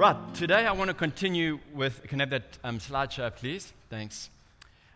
Right, 0.00 0.16
today 0.32 0.66
I 0.66 0.72
want 0.72 0.88
to 0.88 0.94
continue 0.94 1.58
with, 1.74 2.02
can 2.04 2.22
I 2.22 2.22
have 2.22 2.30
that 2.30 2.58
um, 2.64 2.78
slideshow, 2.78 3.36
please? 3.36 3.74
Thanks. 3.90 4.30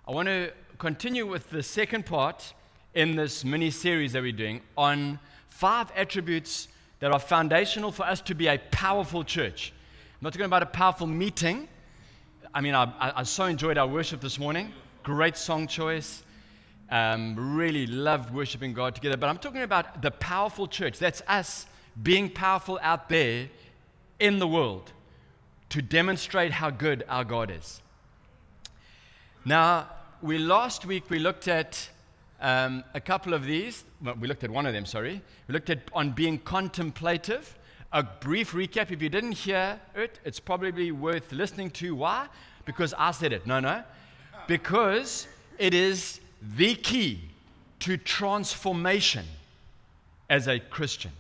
I 0.09 0.13
want 0.13 0.29
to 0.29 0.51
continue 0.79 1.27
with 1.27 1.51
the 1.51 1.63
second 1.63 2.07
part 2.07 2.55
in 2.95 3.15
this 3.15 3.45
mini 3.45 3.71
series 3.71 4.15
that 4.15 4.23
we're 4.23 4.33
doing 4.33 4.63
on 4.79 5.19
five 5.47 5.93
attributes 5.95 6.69
that 7.01 7.13
are 7.13 7.19
foundational 7.19 7.93
for 7.93 8.05
us 8.05 8.23
to 8.23 8.35
be 8.35 8.47
a 8.47 8.57
powerful 8.71 9.23
church. 9.23 9.75
I'm 10.15 10.21
not 10.25 10.33
talking 10.33 10.47
about 10.47 10.63
a 10.63 10.73
powerful 10.81 11.07
meeting. 11.07 11.69
I 12.55 12.63
mean, 12.63 12.75
I, 12.75 12.85
I, 12.99 13.13
I 13.17 13.23
so 13.25 13.45
enjoyed 13.45 13.77
our 13.77 13.87
worship 13.87 14.23
this 14.23 14.39
morning. 14.39 14.73
Great 15.03 15.37
song 15.37 15.67
choice. 15.67 16.23
Um, 16.91 17.59
really 17.59 17.87
loved 17.87 18.33
worshiping 18.33 18.73
God 18.73 18.95
together. 18.95 19.19
But 19.19 19.29
I'm 19.29 19.37
talking 19.37 19.65
about 19.65 20.01
the 20.01 20.13
powerful 20.13 20.67
church. 20.67 20.99
That's 20.99 21.21
us 21.29 21.67
being 22.03 22.31
powerful 22.31 22.79
out 22.81 23.11
there 23.11 23.51
in 24.19 24.39
the 24.39 24.49
world 24.49 24.93
to 25.75 25.83
demonstrate 25.83 26.53
how 26.53 26.71
good 26.71 27.03
our 27.09 27.25
God 27.25 27.51
is. 27.51 27.83
Now, 29.45 29.89
we 30.23 30.39
last 30.39 30.87
week 30.87 31.11
we 31.11 31.19
looked 31.19 31.49
at 31.49 31.89
um, 32.41 32.85
a 32.95 33.01
couple 33.01 33.35
of 33.35 33.45
these. 33.45 33.83
Well, 34.01 34.15
we 34.21 34.29
looked 34.29 34.45
at 34.45 34.51
one 34.51 34.67
of 34.67 34.73
them, 34.73 34.87
sorry. 34.87 35.21
We 35.49 35.53
looked 35.53 35.71
at 35.71 35.81
on 35.93 36.13
being 36.13 36.39
contemplative. 36.39 37.59
A 37.93 38.05
brief 38.05 38.53
recap. 38.53 38.93
If 38.93 39.03
you 39.03 39.09
didn't 39.09 39.33
hear 39.33 39.81
it, 39.97 40.21
it's 40.25 40.39
probably 40.39 40.93
worth 40.93 41.33
listening 41.33 41.71
to. 41.71 41.97
Why? 41.97 42.29
Because 42.67 42.95
I 42.97 43.11
said 43.11 43.33
it. 43.33 43.45
No, 43.45 43.59
no. 43.59 43.83
Because 44.47 45.27
it 45.59 45.75
is 45.75 46.21
the 46.57 46.77
key 46.77 47.19
to 47.81 47.97
transformation 47.97 49.27
as 50.31 50.47
a 50.47 50.61
Christian. 50.61 51.11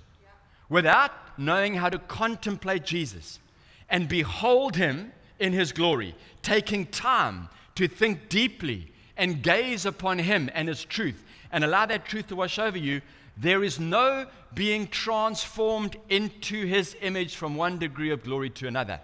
Without 0.68 1.10
knowing 1.36 1.74
how 1.74 1.88
to 1.88 1.98
contemplate 1.98 2.84
Jesus 2.84 3.40
and 3.88 4.08
behold 4.08 4.76
him 4.76 5.12
in 5.38 5.52
his 5.52 5.72
glory, 5.72 6.14
taking 6.42 6.86
time 6.86 7.48
to 7.74 7.88
think 7.88 8.28
deeply 8.28 8.92
and 9.16 9.42
gaze 9.42 9.86
upon 9.86 10.18
him 10.18 10.50
and 10.54 10.68
his 10.68 10.84
truth 10.84 11.24
and 11.54 11.62
allow 11.62 11.86
that 11.86 12.04
truth 12.04 12.26
to 12.26 12.36
wash 12.36 12.58
over 12.58 12.76
you, 12.76 13.00
there 13.36 13.62
is 13.62 13.78
no 13.78 14.26
being 14.54 14.88
transformed 14.88 15.96
into 16.08 16.66
his 16.66 16.96
image 17.00 17.36
from 17.36 17.54
one 17.54 17.78
degree 17.78 18.10
of 18.10 18.24
glory 18.24 18.50
to 18.50 18.66
another. 18.66 19.00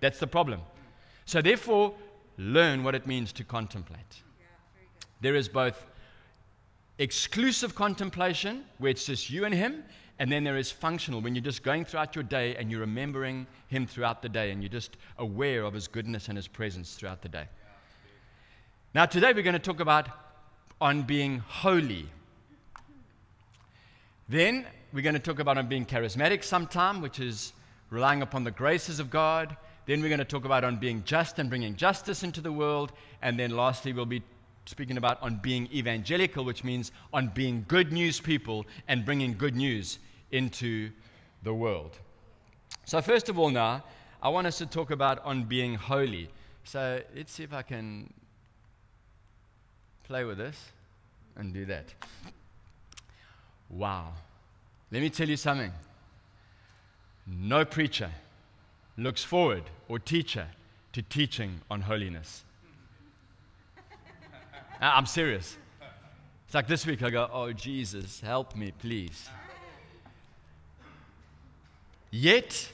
That's 0.00 0.18
the 0.18 0.26
problem. 0.26 0.60
So, 1.26 1.40
therefore, 1.40 1.94
learn 2.38 2.82
what 2.82 2.94
it 2.94 3.06
means 3.06 3.32
to 3.34 3.44
contemplate. 3.44 4.22
There 5.20 5.36
is 5.36 5.48
both 5.48 5.86
exclusive 6.98 7.74
contemplation, 7.74 8.64
where 8.78 8.90
it's 8.90 9.06
just 9.06 9.30
you 9.30 9.44
and 9.44 9.54
him, 9.54 9.84
and 10.20 10.30
then 10.30 10.44
there 10.44 10.58
is 10.58 10.70
functional, 10.70 11.22
when 11.22 11.34
you're 11.34 11.42
just 11.42 11.62
going 11.62 11.86
throughout 11.86 12.14
your 12.14 12.22
day 12.22 12.54
and 12.56 12.70
you're 12.70 12.80
remembering 12.80 13.46
Him 13.68 13.86
throughout 13.86 14.20
the 14.20 14.28
day 14.28 14.50
and 14.50 14.62
you're 14.62 14.68
just 14.68 14.98
aware 15.16 15.64
of 15.64 15.72
His 15.72 15.88
goodness 15.88 16.28
and 16.28 16.36
His 16.36 16.46
presence 16.46 16.94
throughout 16.94 17.22
the 17.22 17.30
day. 17.30 17.46
Now, 18.94 19.06
today 19.06 19.32
we're 19.32 19.42
going 19.42 19.54
to 19.54 19.58
talk 19.58 19.80
about 19.80 20.08
on 20.78 21.04
being 21.04 21.38
holy. 21.38 22.06
Then 24.28 24.66
we're 24.92 25.00
going 25.00 25.14
to 25.14 25.20
talk 25.20 25.38
about 25.38 25.56
on 25.56 25.68
being 25.68 25.86
charismatic 25.86 26.44
sometime, 26.44 27.00
which 27.00 27.18
is 27.18 27.54
relying 27.88 28.20
upon 28.20 28.44
the 28.44 28.50
graces 28.50 29.00
of 29.00 29.08
God. 29.08 29.56
Then 29.86 30.02
we're 30.02 30.08
going 30.08 30.18
to 30.18 30.26
talk 30.26 30.44
about 30.44 30.64
on 30.64 30.76
being 30.76 31.02
just 31.04 31.38
and 31.38 31.48
bringing 31.48 31.76
justice 31.76 32.24
into 32.24 32.42
the 32.42 32.52
world. 32.52 32.92
And 33.22 33.38
then 33.38 33.56
lastly, 33.56 33.94
we'll 33.94 34.04
be 34.04 34.22
speaking 34.66 34.98
about 34.98 35.22
on 35.22 35.36
being 35.36 35.66
evangelical, 35.72 36.44
which 36.44 36.62
means 36.62 36.92
on 37.10 37.28
being 37.28 37.64
good 37.68 37.90
news 37.90 38.20
people 38.20 38.66
and 38.86 39.06
bringing 39.06 39.32
good 39.32 39.56
news 39.56 39.98
into 40.32 40.90
the 41.42 41.52
world. 41.54 41.98
So, 42.84 43.00
first 43.00 43.28
of 43.28 43.38
all, 43.38 43.50
now, 43.50 43.84
I 44.22 44.28
want 44.28 44.46
us 44.46 44.58
to 44.58 44.66
talk 44.66 44.90
about 44.90 45.24
on 45.24 45.44
being 45.44 45.74
holy. 45.74 46.28
So, 46.64 47.00
let's 47.14 47.32
see 47.32 47.44
if 47.44 47.52
I 47.52 47.62
can 47.62 48.12
play 50.04 50.24
with 50.24 50.38
this 50.38 50.72
and 51.36 51.54
do 51.54 51.64
that. 51.66 51.94
Wow. 53.68 54.12
Let 54.90 55.02
me 55.02 55.10
tell 55.10 55.28
you 55.28 55.36
something. 55.36 55.72
No 57.26 57.64
preacher 57.64 58.10
looks 58.96 59.22
forward 59.22 59.62
or 59.88 59.98
teacher 59.98 60.48
to 60.92 61.02
teaching 61.02 61.60
on 61.70 61.80
holiness. 61.80 62.42
I'm 64.80 65.06
serious. 65.06 65.56
It's 66.46 66.54
like 66.54 66.66
this 66.66 66.84
week 66.84 67.04
I 67.04 67.10
go, 67.10 67.30
Oh, 67.32 67.52
Jesus, 67.52 68.20
help 68.20 68.56
me, 68.56 68.72
please. 68.76 69.28
Yet, 72.10 72.68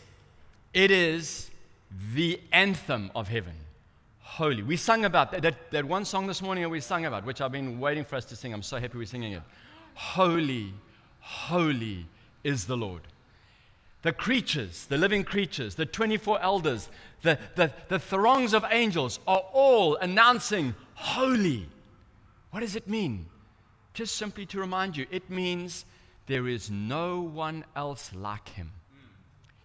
it 0.72 0.90
is 0.90 1.50
the 2.14 2.40
anthem 2.52 3.10
of 3.14 3.28
heaven. 3.28 3.54
Holy. 4.20 4.62
We 4.62 4.76
sung 4.76 5.04
about 5.04 5.32
that, 5.32 5.42
that, 5.42 5.70
that 5.70 5.84
one 5.84 6.04
song 6.04 6.26
this 6.26 6.42
morning 6.42 6.62
that 6.62 6.68
we 6.68 6.80
sung 6.80 7.06
about, 7.06 7.24
which 7.24 7.40
I've 7.40 7.52
been 7.52 7.78
waiting 7.78 8.04
for 8.04 8.16
us 8.16 8.24
to 8.26 8.36
sing. 8.36 8.52
I'm 8.52 8.62
so 8.62 8.78
happy 8.78 8.98
we're 8.98 9.06
singing 9.06 9.32
it. 9.32 9.42
Holy, 9.94 10.74
holy 11.20 12.06
is 12.44 12.66
the 12.66 12.76
Lord. 12.76 13.02
The 14.02 14.12
creatures, 14.12 14.86
the 14.86 14.98
living 14.98 15.24
creatures, 15.24 15.74
the 15.74 15.86
24 15.86 16.40
elders, 16.42 16.88
the, 17.22 17.38
the, 17.54 17.72
the 17.88 17.98
throngs 17.98 18.52
of 18.52 18.64
angels 18.70 19.20
are 19.26 19.42
all 19.52 19.96
announcing, 19.96 20.74
Holy. 20.94 21.66
What 22.50 22.60
does 22.60 22.76
it 22.76 22.88
mean? 22.88 23.26
Just 23.94 24.16
simply 24.16 24.46
to 24.46 24.60
remind 24.60 24.96
you, 24.96 25.06
it 25.10 25.28
means 25.28 25.84
there 26.26 26.46
is 26.46 26.70
no 26.70 27.20
one 27.20 27.64
else 27.74 28.10
like 28.14 28.48
him. 28.50 28.70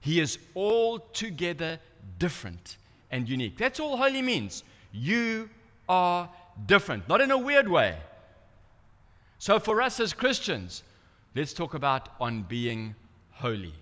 He 0.02 0.20
is 0.20 0.40
altogether 0.56 1.80
different 2.20 2.78
and 3.12 3.30
unique. 3.30 3.58
That's 3.58 3.80
all 3.80 3.98
holy 3.98 4.22
means. 4.22 4.64
You 4.92 5.50
are 5.88 6.30
different, 6.66 7.08
not 7.08 7.22
in 7.22 7.32
a 7.32 7.38
weird 7.38 7.68
way. 7.68 7.98
So, 9.38 9.60
for 9.60 9.82
us 9.82 10.00
as 10.00 10.14
Christians, 10.14 10.84
let's 11.36 11.54
talk 11.54 11.74
about 11.74 12.10
on 12.20 12.44
being 12.44 12.96
holy. 13.32 13.74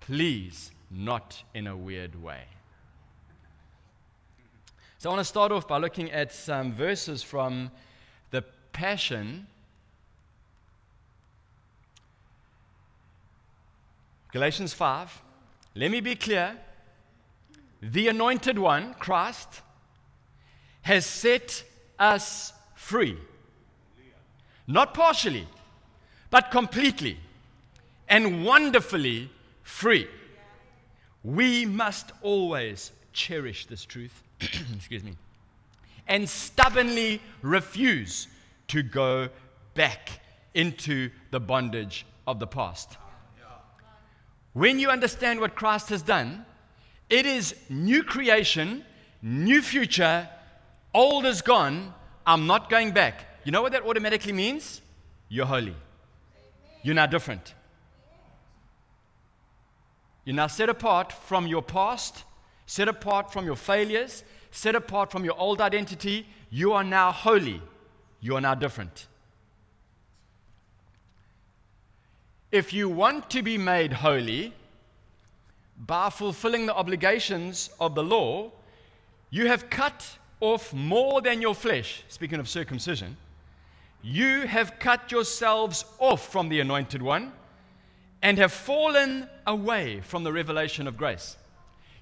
Please, 0.00 0.70
not 0.90 1.42
in 1.54 1.66
a 1.66 1.76
weird 1.76 2.20
way. 2.20 2.42
So, 4.98 5.10
I 5.10 5.12
want 5.14 5.20
to 5.20 5.28
start 5.28 5.52
off 5.52 5.68
by 5.68 5.78
looking 5.78 6.10
at 6.12 6.32
some 6.32 6.72
verses 6.72 7.22
from 7.22 7.70
the 8.30 8.42
Passion 8.72 9.46
Galatians 14.32 14.72
5, 14.72 15.22
let 15.74 15.90
me 15.90 16.00
be 16.00 16.14
clear. 16.14 16.56
The 17.80 18.08
anointed 18.08 18.58
one, 18.58 18.94
Christ, 18.94 19.62
has 20.82 21.06
set 21.06 21.64
us 21.98 22.52
free. 22.74 23.16
Not 24.66 24.94
partially, 24.94 25.46
but 26.30 26.50
completely 26.50 27.18
and 28.08 28.44
wonderfully 28.44 29.30
free. 29.62 30.06
We 31.24 31.66
must 31.66 32.12
always 32.20 32.92
cherish 33.12 33.66
this 33.66 33.84
truth, 33.84 34.22
excuse 34.40 35.04
me, 35.04 35.16
and 36.08 36.28
stubbornly 36.28 37.20
refuse 37.42 38.28
to 38.68 38.82
go 38.82 39.28
back 39.74 40.20
into 40.54 41.10
the 41.30 41.40
bondage 41.40 42.04
of 42.26 42.38
the 42.38 42.46
past. 42.46 42.96
When 44.52 44.78
you 44.78 44.90
understand 44.90 45.40
what 45.40 45.54
Christ 45.54 45.88
has 45.88 46.02
done, 46.02 46.44
it 47.08 47.26
is 47.26 47.54
new 47.68 48.02
creation, 48.02 48.84
new 49.22 49.62
future, 49.62 50.28
old 50.94 51.24
is 51.24 51.42
gone, 51.42 51.94
I'm 52.26 52.46
not 52.46 52.68
going 52.68 52.92
back. 52.92 53.26
You 53.44 53.52
know 53.52 53.62
what 53.62 53.72
that 53.72 53.84
automatically 53.84 54.32
means? 54.32 54.80
You're 55.28 55.46
holy. 55.46 55.74
You're 56.82 56.94
now 56.94 57.06
different. 57.06 57.54
You're 60.24 60.36
now 60.36 60.46
set 60.46 60.68
apart 60.68 61.12
from 61.12 61.46
your 61.46 61.62
past, 61.62 62.24
set 62.66 62.88
apart 62.88 63.32
from 63.32 63.44
your 63.44 63.56
failures, 63.56 64.22
set 64.50 64.74
apart 64.74 65.10
from 65.10 65.24
your 65.24 65.36
old 65.38 65.60
identity. 65.60 66.26
You 66.50 66.72
are 66.72 66.84
now 66.84 67.10
holy. 67.10 67.60
You 68.20 68.36
are 68.36 68.40
now 68.40 68.54
different. 68.54 69.08
If 72.52 72.74
you 72.74 72.90
want 72.90 73.30
to 73.30 73.40
be 73.40 73.56
made 73.56 73.94
holy 73.94 74.52
by 75.86 76.10
fulfilling 76.10 76.66
the 76.66 76.74
obligations 76.74 77.70
of 77.80 77.94
the 77.94 78.04
law, 78.04 78.52
you 79.30 79.46
have 79.46 79.70
cut 79.70 80.06
off 80.38 80.74
more 80.74 81.22
than 81.22 81.40
your 81.40 81.54
flesh. 81.54 82.04
Speaking 82.08 82.38
of 82.38 82.46
circumcision, 82.46 83.16
you 84.02 84.46
have 84.46 84.78
cut 84.78 85.10
yourselves 85.10 85.86
off 85.98 86.30
from 86.30 86.50
the 86.50 86.60
anointed 86.60 87.00
one 87.00 87.32
and 88.20 88.36
have 88.36 88.52
fallen 88.52 89.30
away 89.46 90.02
from 90.02 90.22
the 90.22 90.32
revelation 90.32 90.86
of 90.86 90.98
grace. 90.98 91.38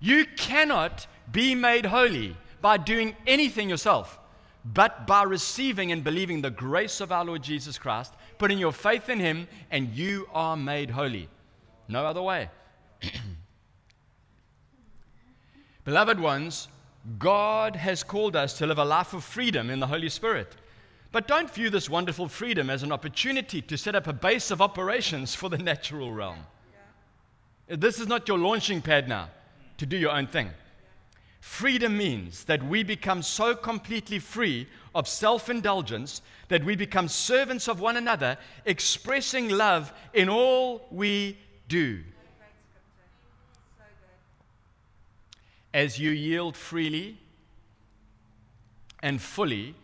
You 0.00 0.26
cannot 0.36 1.06
be 1.30 1.54
made 1.54 1.86
holy 1.86 2.36
by 2.60 2.76
doing 2.76 3.14
anything 3.24 3.70
yourself, 3.70 4.18
but 4.64 5.06
by 5.06 5.22
receiving 5.22 5.92
and 5.92 6.02
believing 6.02 6.42
the 6.42 6.50
grace 6.50 7.00
of 7.00 7.12
our 7.12 7.24
Lord 7.24 7.42
Jesus 7.44 7.78
Christ 7.78 8.14
putting 8.40 8.58
your 8.58 8.72
faith 8.72 9.10
in 9.10 9.20
Him, 9.20 9.46
and 9.70 9.90
you 9.90 10.26
are 10.32 10.56
made 10.56 10.90
holy. 10.90 11.28
No 11.88 12.06
other 12.06 12.22
way. 12.22 12.48
Beloved 15.84 16.18
ones, 16.18 16.68
God 17.18 17.76
has 17.76 18.02
called 18.02 18.34
us 18.34 18.56
to 18.56 18.66
live 18.66 18.78
a 18.78 18.84
life 18.84 19.12
of 19.12 19.24
freedom 19.24 19.68
in 19.68 19.78
the 19.78 19.86
Holy 19.86 20.08
Spirit. 20.08 20.56
But 21.12 21.28
don't 21.28 21.52
view 21.52 21.68
this 21.68 21.90
wonderful 21.90 22.28
freedom 22.28 22.70
as 22.70 22.82
an 22.82 22.92
opportunity 22.92 23.60
to 23.60 23.76
set 23.76 23.94
up 23.94 24.06
a 24.06 24.12
base 24.14 24.50
of 24.50 24.62
operations 24.62 25.34
for 25.34 25.50
the 25.50 25.58
natural 25.58 26.10
realm. 26.10 26.38
This 27.68 28.00
is 28.00 28.08
not 28.08 28.26
your 28.26 28.38
launching 28.38 28.80
pad 28.80 29.06
now 29.06 29.28
to 29.76 29.84
do 29.84 29.98
your 29.98 30.12
own 30.12 30.26
thing. 30.26 30.48
Freedom 31.40 31.94
means 31.94 32.44
that 32.44 32.62
we 32.62 32.84
become 32.84 33.22
so 33.22 33.54
completely 33.54 34.18
free 34.18 34.66
of 34.94 35.06
self 35.08 35.48
indulgence 35.48 36.22
that 36.48 36.64
we 36.64 36.76
become 36.76 37.08
servants 37.08 37.68
of 37.68 37.80
one 37.80 37.96
another, 37.96 38.36
expressing 38.64 39.48
love 39.48 39.92
in 40.12 40.28
all 40.28 40.86
we 40.90 41.38
do. 41.68 42.00
As 45.72 45.98
you 45.98 46.10
yield 46.10 46.56
freely 46.56 47.18
and 49.02 49.20
fully 49.20 49.74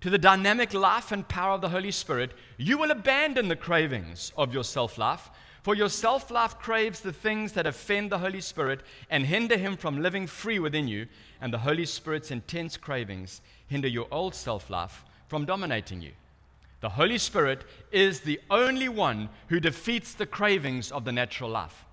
to 0.00 0.10
the 0.10 0.18
dynamic 0.18 0.72
life 0.72 1.12
and 1.12 1.26
power 1.28 1.54
of 1.54 1.60
the 1.60 1.68
Holy 1.68 1.90
Spirit, 1.90 2.32
you 2.56 2.78
will 2.78 2.90
abandon 2.90 3.48
the 3.48 3.56
cravings 3.56 4.32
of 4.36 4.54
your 4.54 4.64
self 4.64 4.96
life. 4.96 5.30
For 5.68 5.74
your 5.74 5.90
self 5.90 6.30
life 6.30 6.58
craves 6.58 7.00
the 7.00 7.12
things 7.12 7.52
that 7.52 7.66
offend 7.66 8.10
the 8.10 8.16
Holy 8.16 8.40
Spirit 8.40 8.80
and 9.10 9.26
hinder 9.26 9.58
Him 9.58 9.76
from 9.76 10.00
living 10.00 10.26
free 10.26 10.58
within 10.58 10.88
you, 10.88 11.06
and 11.42 11.52
the 11.52 11.58
Holy 11.58 11.84
Spirit's 11.84 12.30
intense 12.30 12.78
cravings 12.78 13.42
hinder 13.66 13.86
your 13.86 14.08
old 14.10 14.34
self 14.34 14.70
life 14.70 15.04
from 15.26 15.44
dominating 15.44 16.00
you. 16.00 16.12
The 16.80 16.88
Holy 16.88 17.18
Spirit 17.18 17.66
is 17.92 18.20
the 18.20 18.40
only 18.50 18.88
one 18.88 19.28
who 19.48 19.60
defeats 19.60 20.14
the 20.14 20.24
cravings 20.24 20.90
of 20.90 21.04
the 21.04 21.12
natural 21.12 21.50
life. 21.50 21.84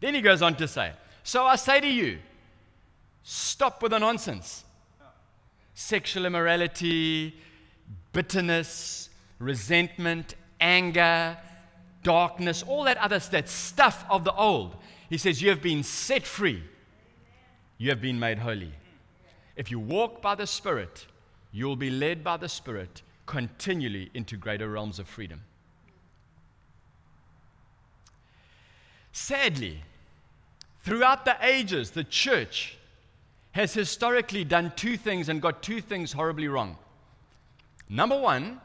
Then 0.00 0.14
he 0.14 0.20
goes 0.20 0.42
on 0.42 0.56
to 0.56 0.68
say, 0.68 0.92
So 1.22 1.46
I 1.46 1.56
say 1.56 1.80
to 1.80 1.88
you, 1.88 2.18
stop 3.22 3.82
with 3.82 3.92
the 3.92 3.98
nonsense 3.98 4.62
sexual 5.72 6.26
immorality, 6.26 7.34
bitterness, 8.12 9.08
resentment, 9.38 10.34
anger, 10.62 11.36
darkness, 12.02 12.62
all 12.62 12.84
that 12.84 12.96
other 12.96 13.18
that 13.18 13.48
stuff 13.48 14.04
of 14.08 14.24
the 14.24 14.32
old. 14.32 14.76
He 15.10 15.18
says, 15.18 15.42
You 15.42 15.50
have 15.50 15.60
been 15.60 15.82
set 15.82 16.26
free. 16.26 16.62
You 17.76 17.90
have 17.90 18.00
been 18.00 18.18
made 18.18 18.38
holy. 18.38 18.72
If 19.56 19.70
you 19.70 19.78
walk 19.78 20.22
by 20.22 20.34
the 20.34 20.46
Spirit, 20.46 21.06
you 21.50 21.66
will 21.66 21.76
be 21.76 21.90
led 21.90 22.24
by 22.24 22.38
the 22.38 22.48
Spirit 22.48 23.02
continually 23.26 24.10
into 24.14 24.36
greater 24.36 24.70
realms 24.70 24.98
of 24.98 25.06
freedom. 25.06 25.42
Sadly, 29.12 29.82
throughout 30.82 31.24
the 31.24 31.36
ages, 31.42 31.90
the 31.90 32.04
church 32.04 32.78
has 33.52 33.74
historically 33.74 34.44
done 34.44 34.72
two 34.76 34.96
things 34.96 35.28
and 35.28 35.42
got 35.42 35.62
two 35.62 35.80
things 35.80 36.12
horribly 36.12 36.48
wrong. 36.48 36.78
Number 37.88 38.18
one, 38.18 38.60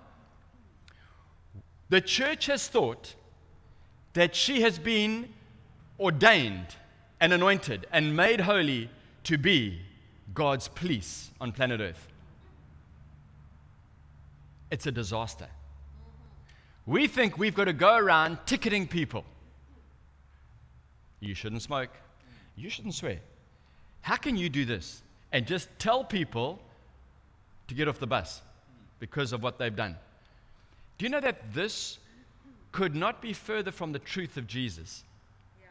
the 1.89 2.01
church 2.01 2.47
has 2.47 2.67
thought 2.67 3.15
that 4.13 4.35
she 4.35 4.61
has 4.61 4.79
been 4.79 5.29
ordained 5.99 6.75
and 7.19 7.33
anointed 7.33 7.87
and 7.91 8.15
made 8.15 8.41
holy 8.41 8.89
to 9.23 9.37
be 9.37 9.79
God's 10.33 10.67
police 10.67 11.31
on 11.39 11.51
planet 11.51 11.79
Earth. 11.81 12.07
It's 14.69 14.85
a 14.85 14.91
disaster. 14.91 15.47
We 16.85 17.07
think 17.07 17.37
we've 17.37 17.55
got 17.55 17.65
to 17.65 17.73
go 17.73 17.97
around 17.97 18.39
ticketing 18.45 18.87
people. 18.87 19.23
You 21.19 21.33
shouldn't 21.33 21.61
smoke. 21.61 21.89
You 22.55 22.69
shouldn't 22.69 22.93
swear. 22.93 23.19
How 24.01 24.15
can 24.15 24.37
you 24.37 24.49
do 24.49 24.65
this 24.65 25.01
and 25.31 25.45
just 25.45 25.67
tell 25.79 26.03
people 26.03 26.59
to 27.67 27.73
get 27.73 27.87
off 27.87 27.99
the 27.99 28.07
bus 28.07 28.41
because 28.99 29.33
of 29.33 29.43
what 29.43 29.57
they've 29.57 29.75
done? 29.75 29.95
Do 30.97 31.05
you 31.05 31.09
know 31.09 31.19
that 31.19 31.53
this 31.53 31.99
could 32.71 32.95
not 32.95 33.21
be 33.21 33.33
further 33.33 33.71
from 33.71 33.91
the 33.91 33.99
truth 33.99 34.37
of 34.37 34.47
Jesus? 34.47 35.03
Yeah. 35.59 35.67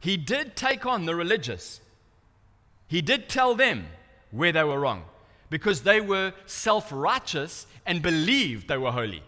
He 0.00 0.16
did 0.16 0.56
take 0.56 0.86
on 0.86 1.06
the 1.06 1.14
religious, 1.14 1.80
he 2.88 3.00
did 3.00 3.28
tell 3.28 3.54
them 3.54 3.86
where 4.30 4.52
they 4.52 4.64
were 4.64 4.80
wrong 4.80 5.04
because 5.50 5.82
they 5.82 6.00
were 6.00 6.32
self 6.46 6.90
righteous 6.90 7.66
and 7.86 8.02
believed 8.02 8.68
they 8.68 8.78
were 8.78 8.90
holy. 8.90 9.22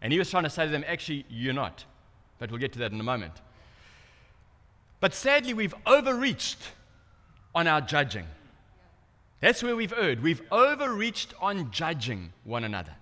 And 0.00 0.12
he 0.12 0.18
was 0.18 0.30
trying 0.30 0.44
to 0.44 0.50
say 0.50 0.64
to 0.64 0.70
them, 0.70 0.84
actually, 0.86 1.24
you're 1.28 1.52
not. 1.52 1.84
But 2.38 2.50
we'll 2.50 2.60
get 2.60 2.72
to 2.74 2.78
that 2.80 2.92
in 2.92 3.00
a 3.00 3.04
moment. 3.04 3.34
But 5.00 5.14
sadly, 5.14 5.54
we've 5.54 5.74
overreached 5.86 6.58
on 7.54 7.66
our 7.66 7.80
judging. 7.80 8.26
That's 9.40 9.62
where 9.62 9.76
we've 9.76 9.92
erred. 9.92 10.22
We've 10.22 10.42
overreached 10.50 11.34
on 11.40 11.70
judging 11.70 12.32
one 12.44 12.64
another. 12.64 12.94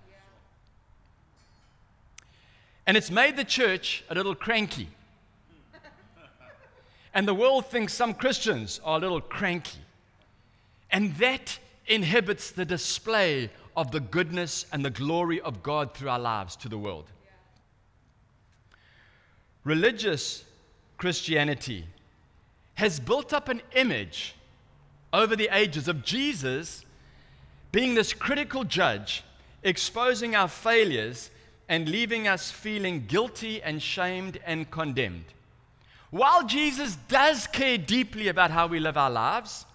And 2.86 2.96
it's 2.96 3.10
made 3.10 3.36
the 3.36 3.44
church 3.44 4.04
a 4.08 4.14
little 4.14 4.34
cranky. 4.34 4.88
And 7.12 7.26
the 7.26 7.34
world 7.34 7.66
thinks 7.66 7.94
some 7.94 8.14
Christians 8.14 8.80
are 8.84 8.98
a 8.98 9.00
little 9.00 9.20
cranky. 9.20 9.78
And 10.90 11.14
that 11.16 11.58
inhibits 11.86 12.50
the 12.50 12.64
display 12.64 13.50
of 13.76 13.90
the 13.90 14.00
goodness 14.00 14.66
and 14.72 14.84
the 14.84 14.90
glory 14.90 15.40
of 15.40 15.62
God 15.62 15.94
through 15.94 16.10
our 16.10 16.18
lives 16.18 16.56
to 16.56 16.68
the 16.68 16.78
world. 16.78 17.06
Religious 19.64 20.44
Christianity 20.96 21.86
has 22.74 23.00
built 23.00 23.32
up 23.32 23.48
an 23.48 23.62
image 23.74 24.34
over 25.12 25.34
the 25.34 25.48
ages 25.52 25.88
of 25.88 26.04
Jesus 26.04 26.84
being 27.72 27.94
this 27.94 28.12
critical 28.12 28.64
judge, 28.64 29.24
exposing 29.62 30.36
our 30.36 30.48
failures 30.48 31.30
and 31.68 31.88
leaving 31.88 32.28
us 32.28 32.50
feeling 32.50 33.06
guilty 33.06 33.62
and 33.62 33.82
shamed 33.82 34.38
and 34.46 34.70
condemned. 34.70 35.24
While 36.10 36.46
Jesus 36.46 36.96
does 37.08 37.46
care 37.48 37.78
deeply 37.78 38.28
about 38.28 38.50
how 38.50 38.66
we 38.66 38.78
live 38.78 38.96
our 38.96 39.10
lives, 39.10 39.66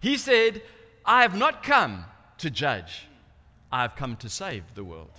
he 0.00 0.16
said, 0.16 0.62
I 1.04 1.22
have 1.22 1.36
not 1.36 1.62
come 1.62 2.04
to 2.38 2.50
judge, 2.50 3.06
I 3.70 3.82
have 3.82 3.96
come 3.96 4.16
to 4.16 4.28
save 4.28 4.62
the 4.74 4.84
world. 4.84 5.10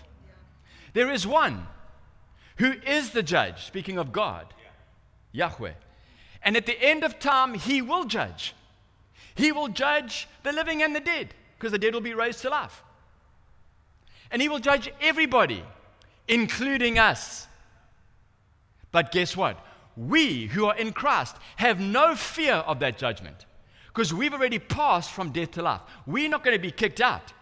There 0.94 1.12
is 1.12 1.26
one 1.26 1.68
who 2.58 2.74
is 2.86 3.10
the 3.10 3.24
judge, 3.24 3.66
speaking 3.66 3.98
of 3.98 4.12
God, 4.12 4.46
Yahweh. 5.32 5.74
And 6.44 6.56
at 6.56 6.66
the 6.66 6.80
end 6.80 7.04
of 7.04 7.18
time, 7.18 7.56
he 7.56 7.82
will 7.82 8.06
judge. 8.06 8.54
He 9.34 9.52
will 9.52 9.70
judge 9.70 10.28
the 10.44 10.52
living 10.52 10.84
and 10.84 10.96
the 10.96 11.00
dead, 11.00 11.34
because 11.58 11.72
the 11.72 11.80
dead 11.80 11.94
will 11.94 12.02
be 12.02 12.14
raised 12.14 12.42
to 12.42 12.50
life. 12.50 12.84
And 14.30 14.42
he 14.42 14.50
will 14.50 14.60
judge 14.60 14.92
everybody, 15.02 15.64
including 16.28 17.00
us. 17.00 17.48
But 18.92 19.12
guess 19.12 19.36
what? 19.36 19.58
We 19.96 20.48
who 20.48 20.66
are 20.66 20.76
in 20.76 20.94
Christ 20.94 21.36
have 21.58 21.80
no 21.80 22.16
fear 22.16 22.56
of 22.56 22.80
that 22.80 22.98
judgment 22.98 23.46
because 23.88 24.14
we've 24.14 24.34
already 24.34 24.60
passed 24.60 25.12
from 25.12 25.32
death 25.32 25.52
to 25.52 25.62
life. 25.62 25.82
We're 26.08 26.30
not 26.30 26.44
going 26.44 26.56
to 26.56 26.62
be 26.62 26.72
kicked 26.72 27.02
out. 27.02 27.34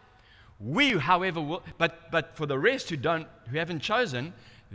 We, 0.59 0.91
however, 0.91 1.41
will, 1.41 1.63
but, 1.77 2.11
but 2.11 2.35
for 2.35 2.45
the 2.45 2.59
rest 2.59 2.89
who, 2.89 2.97
don't, 2.97 3.27
who 3.50 3.57
haven't 3.57 3.79
chosen, 3.79 4.33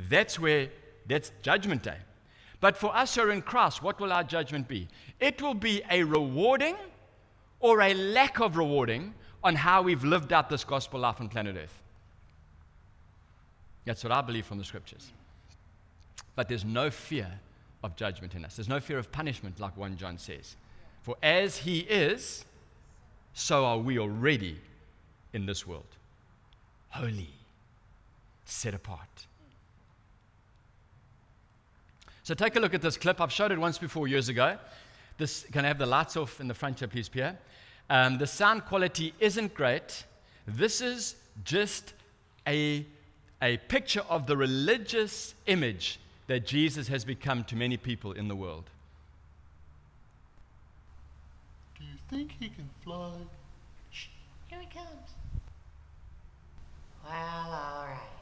that's 0.08 0.38
where, 0.38 0.68
that's 1.06 1.32
judgment 1.42 1.82
day. 1.82 1.98
But 2.60 2.76
for 2.76 2.94
us 2.96 3.14
who 3.14 3.22
are 3.22 3.30
in 3.30 3.42
Christ, 3.42 3.82
what 3.82 4.00
will 4.00 4.12
our 4.12 4.24
judgment 4.24 4.68
be? 4.68 4.88
It 5.20 5.40
will 5.42 5.54
be 5.54 5.82
a 5.90 6.02
rewarding 6.02 6.76
or 7.60 7.82
a 7.82 7.94
lack 7.94 8.40
of 8.40 8.56
rewarding 8.56 9.14
on 9.44 9.54
how 9.54 9.82
we've 9.82 10.02
lived 10.02 10.32
out 10.32 10.48
this 10.48 10.64
gospel 10.64 11.00
life 11.00 11.20
on 11.20 11.28
planet 11.28 11.56
Earth. 11.56 11.82
That's 13.86 14.04
what 14.04 14.12
I 14.12 14.20
believe 14.20 14.44
from 14.44 14.58
the 14.58 14.64
scriptures. 14.64 15.10
But 16.34 16.48
there's 16.48 16.64
no 16.64 16.90
fear 16.90 17.30
of 17.82 17.96
judgment 17.96 18.34
in 18.34 18.44
us. 18.44 18.56
There's 18.56 18.68
no 18.68 18.80
fear 18.80 18.98
of 18.98 19.10
punishment, 19.10 19.58
like 19.58 19.76
1 19.76 19.96
John 19.96 20.18
says. 20.18 20.56
For 21.02 21.16
as 21.22 21.56
he 21.56 21.80
is, 21.80 22.44
so 23.32 23.64
are 23.64 23.78
we 23.78 23.98
already 23.98 24.58
in 25.32 25.46
this 25.46 25.66
world. 25.66 25.86
Holy, 26.88 27.30
set 28.44 28.74
apart. 28.74 29.26
So 32.22 32.34
take 32.34 32.56
a 32.56 32.60
look 32.60 32.74
at 32.74 32.82
this 32.82 32.96
clip. 32.96 33.20
I've 33.20 33.30
showed 33.30 33.52
it 33.52 33.58
once 33.58 33.78
before 33.78 34.08
years 34.08 34.28
ago. 34.28 34.58
This, 35.18 35.46
can 35.52 35.64
I 35.64 35.68
have 35.68 35.78
the 35.78 35.86
lights 35.86 36.16
off 36.16 36.40
in 36.40 36.48
the 36.48 36.54
front 36.54 36.80
here, 36.80 36.88
please, 36.88 37.08
Pierre? 37.08 37.38
Um, 37.88 38.18
the 38.18 38.26
sound 38.26 38.64
quality 38.64 39.14
isn't 39.20 39.54
great. 39.54 40.04
This 40.46 40.80
is 40.80 41.16
just 41.44 41.92
a, 42.48 42.84
a 43.42 43.56
picture 43.56 44.02
of 44.08 44.26
the 44.26 44.36
religious 44.36 45.34
image 45.46 45.98
that 46.26 46.46
Jesus 46.46 46.88
has 46.88 47.04
become 47.04 47.44
to 47.44 47.56
many 47.56 47.76
people 47.76 48.12
in 48.12 48.28
the 48.28 48.36
world. 48.36 48.64
Do 51.78 51.84
you 51.84 51.98
think 52.08 52.32
he 52.40 52.48
can 52.48 52.68
fly? 52.82 53.12
Shh, 53.90 54.06
here 54.46 54.60
he 54.60 54.66
comes. 54.66 55.10
Well, 57.04 57.12
all 57.12 57.86
right. 57.86 58.16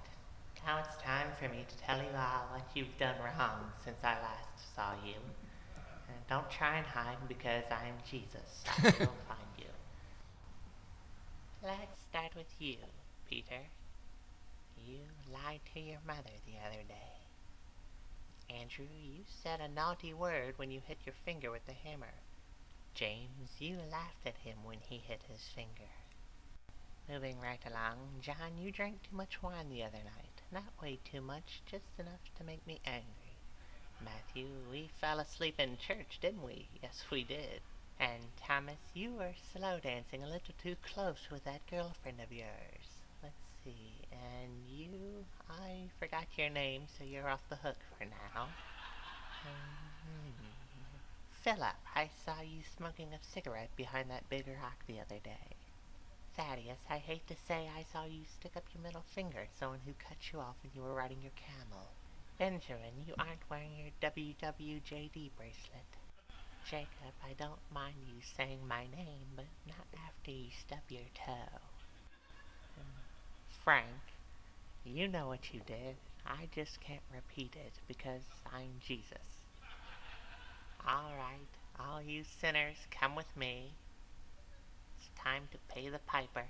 Now 0.66 0.78
it's 0.80 0.97
time 1.02 1.28
for 1.38 1.49
me 1.49 1.64
to 1.68 1.76
tell 1.78 1.99
you 1.99 2.11
all 2.16 2.49
what 2.50 2.66
you've 2.75 2.99
done 2.99 3.16
wrong 3.21 3.71
since 3.85 3.99
I 4.02 4.14
last 4.14 4.75
saw 4.75 4.92
you. 5.04 5.14
And 6.09 6.16
don't 6.28 6.50
try 6.50 6.78
and 6.78 6.87
hide 6.87 7.16
because 7.28 7.64
I'm 7.71 7.94
Jesus. 8.11 8.64
I 8.78 8.83
will 8.83 9.14
find 9.28 9.52
you. 9.59 9.66
Let's 11.62 12.00
start 12.11 12.33
with 12.37 12.52
you, 12.59 12.76
Peter. 13.28 13.61
You 14.86 15.00
lied 15.32 15.60
to 15.72 15.80
your 15.80 16.00
mother 16.06 16.36
the 16.46 16.58
other 16.66 16.82
day. 16.86 17.14
Andrew, 18.50 18.86
you 19.02 19.24
said 19.42 19.60
a 19.60 19.68
naughty 19.68 20.12
word 20.12 20.58
when 20.58 20.70
you 20.70 20.80
hit 20.86 20.98
your 21.06 21.14
finger 21.24 21.50
with 21.50 21.64
the 21.66 21.72
hammer. 21.72 22.14
James, 22.94 23.50
you 23.58 23.78
laughed 23.90 24.26
at 24.26 24.36
him 24.36 24.58
when 24.62 24.78
he 24.80 24.98
hit 24.98 25.22
his 25.28 25.48
finger. 25.54 25.90
Moving 27.08 27.40
right 27.40 27.64
along, 27.66 28.20
John, 28.20 28.58
you 28.58 28.70
drank 28.70 29.02
too 29.02 29.16
much 29.16 29.42
wine 29.42 29.68
the 29.70 29.82
other 29.82 30.04
night. 30.04 30.42
Not 30.52 30.80
way 30.80 30.98
too 31.04 31.20
much, 31.20 31.62
just 31.66 31.98
enough 31.98 32.20
to 32.38 32.44
make 32.44 32.66
me 32.66 32.80
angry. 32.86 33.36
Matthew, 34.04 34.46
we 34.70 34.90
fell 35.00 35.18
asleep 35.18 35.58
in 35.58 35.76
church, 35.78 36.18
didn't 36.20 36.44
we? 36.44 36.68
Yes, 36.82 37.04
we 37.10 37.24
did. 37.24 37.60
And 37.98 38.22
Thomas, 38.36 38.78
you 38.92 39.14
were 39.14 39.34
slow 39.52 39.80
dancing 39.80 40.22
a 40.22 40.28
little 40.28 40.54
too 40.62 40.76
close 40.82 41.30
with 41.30 41.44
that 41.44 41.66
girlfriend 41.70 42.20
of 42.20 42.32
yours. 42.32 43.00
Let's 43.22 43.34
see. 43.64 44.02
And 44.12 44.50
I 45.61 45.88
forgot 46.00 46.26
your 46.37 46.50
name, 46.50 46.82
so 46.99 47.04
you're 47.04 47.28
off 47.28 47.49
the 47.49 47.56
hook 47.56 47.76
for 47.96 48.04
now. 48.04 48.49
Hmm. 49.42 49.84
Philip, 51.42 51.76
I 51.94 52.08
saw 52.25 52.40
you 52.40 52.62
smoking 52.76 53.12
a 53.12 53.23
cigarette 53.23 53.70
behind 53.76 54.11
that 54.11 54.28
big 54.28 54.46
rock 54.49 54.84
the 54.87 55.00
other 55.00 55.20
day. 55.23 55.56
Thaddeus, 56.37 56.78
I 56.90 56.99
hate 56.99 57.26
to 57.28 57.37
say 57.46 57.68
I 57.76 57.84
saw 57.92 58.04
you 58.04 58.25
stick 58.25 58.56
up 58.56 58.64
your 58.75 58.82
middle 58.82 59.04
finger 59.14 59.40
at 59.40 59.56
someone 59.58 59.80
who 59.84 59.92
cut 59.92 60.32
you 60.32 60.40
off 60.40 60.56
when 60.62 60.73
you 60.75 60.82
were 60.82 60.94
riding 60.94 61.23
your 61.23 61.37
camel. 61.37 61.87
Benjamin, 62.38 63.04
you 63.06 63.14
aren't 63.18 63.49
wearing 63.49 63.76
your 63.76 63.92
WWJD 64.11 65.30
bracelet. 65.37 65.90
Jacob, 66.64 67.14
I 67.23 67.34
don't 67.38 67.61
mind 67.73 67.96
you 68.08 68.20
saying 68.37 68.66
my 68.66 68.87
name, 68.87 69.28
but 69.37 69.44
not 69.66 69.87
after 70.08 70.30
you 70.30 70.49
stub 70.58 70.82
your 70.88 71.06
toe. 71.14 71.61
Hmm. 72.75 73.04
Frank, 73.62 74.13
you 74.84 75.08
know 75.08 75.26
what 75.28 75.52
you 75.52 75.60
did. 75.66 75.96
I 76.26 76.48
just 76.54 76.80
can't 76.80 77.00
repeat 77.12 77.54
it 77.56 77.72
because 77.88 78.22
I'm 78.52 78.80
Jesus. 78.86 79.18
All 80.86 81.12
right, 81.16 81.48
all 81.80 82.02
you 82.02 82.24
sinners, 82.40 82.76
come 82.90 83.16
with 83.16 83.34
me. 83.36 83.72
It's 84.98 85.08
time 85.18 85.48
to 85.52 85.58
pay 85.74 85.88
the 85.88 85.98
piper. 86.06 86.44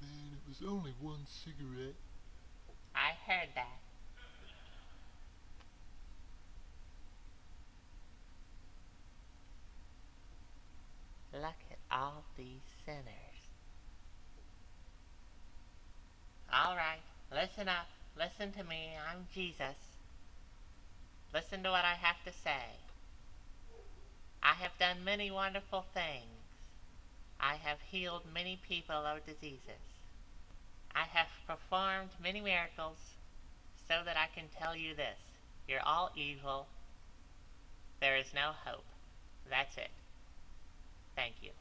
Man, 0.00 0.32
it 0.32 0.48
was 0.48 0.68
only 0.68 0.92
one 1.00 1.26
cigarette. 1.26 1.94
I 2.94 3.12
heard 3.26 3.48
that. 3.54 3.80
Look 11.32 11.60
at 11.70 11.78
all 11.90 12.24
these 12.36 12.62
sinners. 12.84 13.26
All 16.52 16.76
right, 16.76 17.02
listen 17.56 17.68
up. 17.70 17.86
Listen 18.18 18.52
to 18.52 18.68
me. 18.68 18.90
I'm 19.10 19.26
Jesus. 19.32 19.76
Listen 21.32 21.62
to 21.62 21.70
what 21.70 21.86
I 21.86 21.94
have 21.94 22.22
to 22.26 22.32
say. 22.44 22.76
I 24.42 24.52
have 24.52 24.72
done 24.78 25.04
many 25.04 25.30
wonderful 25.30 25.86
things. 25.94 26.26
I 27.40 27.54
have 27.54 27.78
healed 27.90 28.24
many 28.34 28.58
people 28.68 28.94
of 28.94 29.24
diseases. 29.24 29.80
I 30.94 31.04
have 31.04 31.28
performed 31.46 32.10
many 32.22 32.42
miracles 32.42 32.98
so 33.88 34.02
that 34.04 34.18
I 34.18 34.28
can 34.34 34.48
tell 34.58 34.76
you 34.76 34.94
this. 34.94 35.18
You're 35.66 35.80
all 35.84 36.10
evil. 36.14 36.66
There 38.00 38.16
is 38.16 38.34
no 38.34 38.52
hope. 38.66 38.84
That's 39.48 39.78
it. 39.78 39.90
Thank 41.14 41.36
you. 41.40 41.52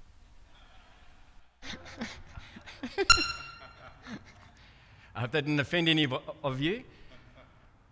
I 5.15 5.21
hope 5.21 5.31
that 5.31 5.45
didn't 5.45 5.59
offend 5.59 5.87
any 5.87 6.05
of- 6.05 6.59
you. 6.59 6.83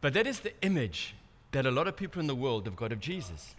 But 0.01 0.13
that 0.13 0.27
is 0.27 0.41
the 0.41 0.53
image 0.61 1.15
that 1.51 1.65
a 1.65 1.71
lot 1.71 1.87
of 1.87 1.95
people 1.95 2.19
in 2.19 2.27
the 2.27 2.35
world 2.35 2.65
have 2.65 2.75
got 2.75 2.91
of 2.91 2.99
Jesus. 2.99 3.55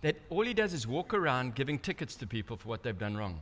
That 0.00 0.16
all 0.30 0.46
he 0.46 0.54
does 0.54 0.72
is 0.72 0.86
walk 0.86 1.12
around 1.12 1.54
giving 1.54 1.78
tickets 1.78 2.14
to 2.16 2.26
people 2.26 2.56
for 2.56 2.68
what 2.68 2.82
they've 2.82 2.98
done 2.98 3.16
wrong. 3.16 3.40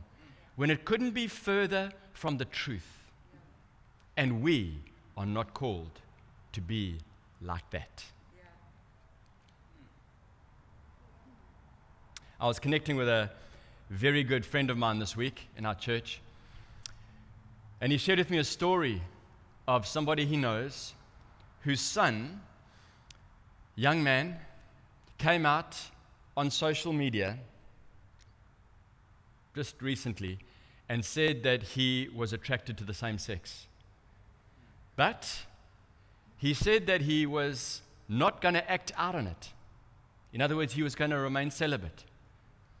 When 0.57 0.69
it 0.69 0.83
couldn't 0.83 1.11
be 1.11 1.27
further 1.27 1.93
from 2.11 2.37
the 2.37 2.45
truth. 2.45 2.97
And 4.17 4.41
we 4.41 4.79
are 5.15 5.25
not 5.25 5.53
called 5.53 6.01
to 6.51 6.59
be 6.59 6.97
like 7.41 7.69
that. 7.69 8.03
I 12.41 12.47
was 12.47 12.59
connecting 12.59 12.97
with 12.97 13.07
a 13.07 13.29
very 13.89 14.23
good 14.23 14.45
friend 14.45 14.69
of 14.69 14.77
mine 14.77 14.99
this 14.99 15.15
week 15.15 15.47
in 15.57 15.65
our 15.65 15.75
church. 15.75 16.21
And 17.79 17.91
he 17.91 17.97
shared 17.97 18.19
with 18.19 18.29
me 18.29 18.37
a 18.37 18.43
story 18.43 19.01
of 19.69 19.85
somebody 19.85 20.25
he 20.25 20.35
knows 20.35 20.95
whose 21.61 21.79
son, 21.79 22.41
young 23.75 24.03
man, 24.03 24.35
came 25.19 25.45
out 25.45 25.79
on 26.35 26.49
social 26.49 26.91
media 26.91 27.37
just 29.55 29.79
recently 29.79 30.39
and 30.89 31.05
said 31.05 31.43
that 31.43 31.61
he 31.61 32.09
was 32.15 32.33
attracted 32.33 32.79
to 32.79 32.83
the 32.83 32.95
same 32.95 33.19
sex. 33.19 33.67
But 34.95 35.45
he 36.37 36.55
said 36.55 36.87
that 36.87 37.01
he 37.01 37.27
was 37.27 37.83
not 38.07 38.41
going 38.41 38.55
to 38.55 38.71
act 38.71 38.91
out 38.97 39.13
on 39.13 39.27
it. 39.27 39.49
In 40.33 40.41
other 40.41 40.55
words, 40.55 40.73
he 40.73 40.81
was 40.81 40.95
going 40.95 41.11
to 41.11 41.19
remain 41.19 41.51
celibate. 41.51 42.05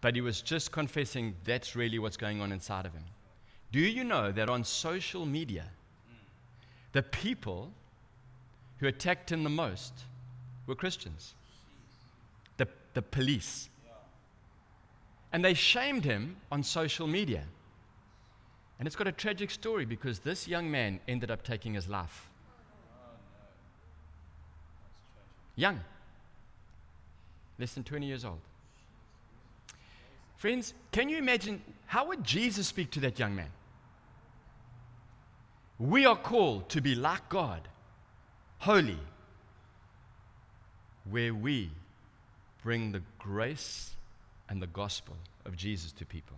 But 0.01 0.15
he 0.15 0.21
was 0.21 0.41
just 0.41 0.71
confessing 0.71 1.35
that's 1.43 1.75
really 1.75 1.99
what's 1.99 2.17
going 2.17 2.41
on 2.41 2.51
inside 2.51 2.87
of 2.87 2.93
him. 2.93 3.03
Do 3.71 3.79
you 3.79 4.03
know 4.03 4.31
that 4.31 4.49
on 4.49 4.63
social 4.63 5.27
media, 5.27 5.65
the 6.91 7.03
people 7.03 7.71
who 8.79 8.87
attacked 8.87 9.31
him 9.31 9.43
the 9.43 9.49
most 9.49 9.93
were 10.67 10.75
Christians? 10.75 11.33
The, 12.57 12.67
the 12.93 13.01
police. 13.01 13.69
And 15.31 15.45
they 15.45 15.53
shamed 15.53 16.05
him 16.05 16.37
on 16.51 16.63
social 16.63 17.07
media. 17.07 17.43
And 18.79 18.87
it's 18.87 18.95
got 18.95 19.07
a 19.07 19.11
tragic 19.11 19.51
story 19.51 19.85
because 19.85 20.19
this 20.19 20.47
young 20.47 20.71
man 20.71 20.99
ended 21.07 21.29
up 21.29 21.43
taking 21.43 21.73
his 21.73 21.87
life. 21.87 22.29
Young, 25.55 25.81
less 27.59 27.73
than 27.73 27.83
20 27.83 28.05
years 28.05 28.23
old. 28.23 28.39
Friends, 30.37 30.73
can 30.93 31.09
you 31.09 31.17
imagine 31.17 31.61
how 31.85 32.07
would 32.07 32.23
Jesus 32.23 32.65
speak 32.67 32.91
to 32.91 33.01
that 33.01 33.19
young 33.19 33.35
man? 33.35 33.49
We 35.79 36.05
are 36.05 36.17
called 36.17 36.69
to 36.69 36.81
be 36.81 36.93
like 36.93 37.29
God, 37.29 37.61
holy, 38.57 38.99
where 41.09 41.33
we 41.33 41.71
bring 42.61 42.91
the 42.91 43.01
grace 43.17 43.91
and 44.49 44.61
the 44.61 44.67
gospel 44.67 45.15
of 45.45 45.55
Jesus 45.55 45.93
to 45.93 46.05
people. 46.05 46.35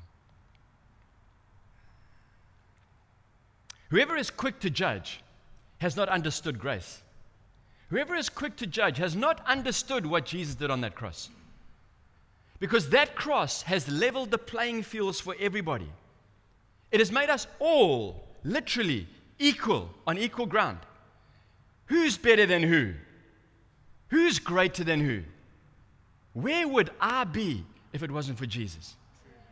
Whoever 3.89 4.15
is 4.15 4.29
quick 4.29 4.59
to 4.59 4.69
judge 4.69 5.21
has 5.79 5.97
not 5.97 6.07
understood 6.07 6.59
grace. 6.59 7.01
Whoever 7.89 8.15
is 8.15 8.29
quick 8.29 8.55
to 8.57 8.67
judge 8.67 8.97
has 8.97 9.15
not 9.15 9.45
understood 9.45 10.05
what 10.05 10.25
Jesus 10.25 10.55
did 10.55 10.69
on 10.69 10.81
that 10.81 10.95
cross. 10.95 11.29
Because 12.59 12.89
that 12.89 13.15
cross 13.15 13.63
has 13.63 13.89
leveled 13.89 14.29
the 14.29 14.37
playing 14.37 14.83
fields 14.83 15.19
for 15.19 15.35
everybody. 15.39 15.89
It 16.91 16.99
has 16.99 17.11
made 17.11 17.29
us 17.29 17.47
all 17.59 18.23
literally 18.43 19.07
equal 19.41 19.89
on 20.07 20.17
equal 20.17 20.45
ground. 20.45 20.79
Who's 21.87 22.17
better 22.17 22.45
than 22.45 22.63
who? 22.63 22.93
Who's 24.09 24.39
greater 24.39 24.83
than 24.83 25.01
who? 25.01 25.23
Where 26.33 26.67
would 26.67 26.91
I 27.01 27.25
be 27.25 27.65
if 27.91 28.03
it 28.03 28.11
wasn't 28.11 28.37
for 28.37 28.45
Jesus? 28.45 28.95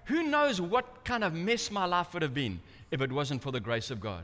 Who 0.05 0.23
knows 0.23 0.61
what 0.61 1.03
kind 1.03 1.23
of 1.23 1.33
mess 1.33 1.69
my 1.69 1.85
life 1.85 2.13
would 2.13 2.21
have 2.21 2.33
been 2.33 2.59
if 2.91 3.01
it 3.01 3.11
wasn't 3.11 3.41
for 3.41 3.51
the 3.51 3.59
grace 3.59 3.91
of 3.91 3.99
God? 3.99 4.23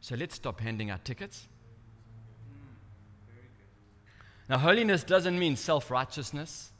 So 0.00 0.14
let's 0.14 0.34
stop 0.34 0.60
handing 0.60 0.90
out 0.90 1.04
tickets. 1.04 1.46
Now, 4.48 4.58
holiness 4.58 5.02
doesn't 5.02 5.38
mean 5.38 5.56
self 5.56 5.90
righteousness, 5.90 6.70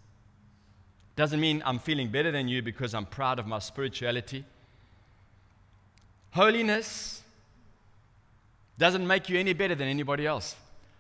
doesn't 1.16 1.40
mean 1.40 1.62
I'm 1.66 1.78
feeling 1.78 2.08
better 2.08 2.30
than 2.30 2.46
you 2.48 2.62
because 2.62 2.94
I'm 2.94 3.06
proud 3.06 3.38
of 3.38 3.46
my 3.46 3.58
spirituality. 3.58 4.44
Holiness 6.30 7.22
doesn't 8.78 9.06
make 9.06 9.28
you 9.28 9.38
any 9.38 9.52
better 9.52 9.75
than 9.75 9.88
anybody 9.88 10.26
else. 10.26 10.56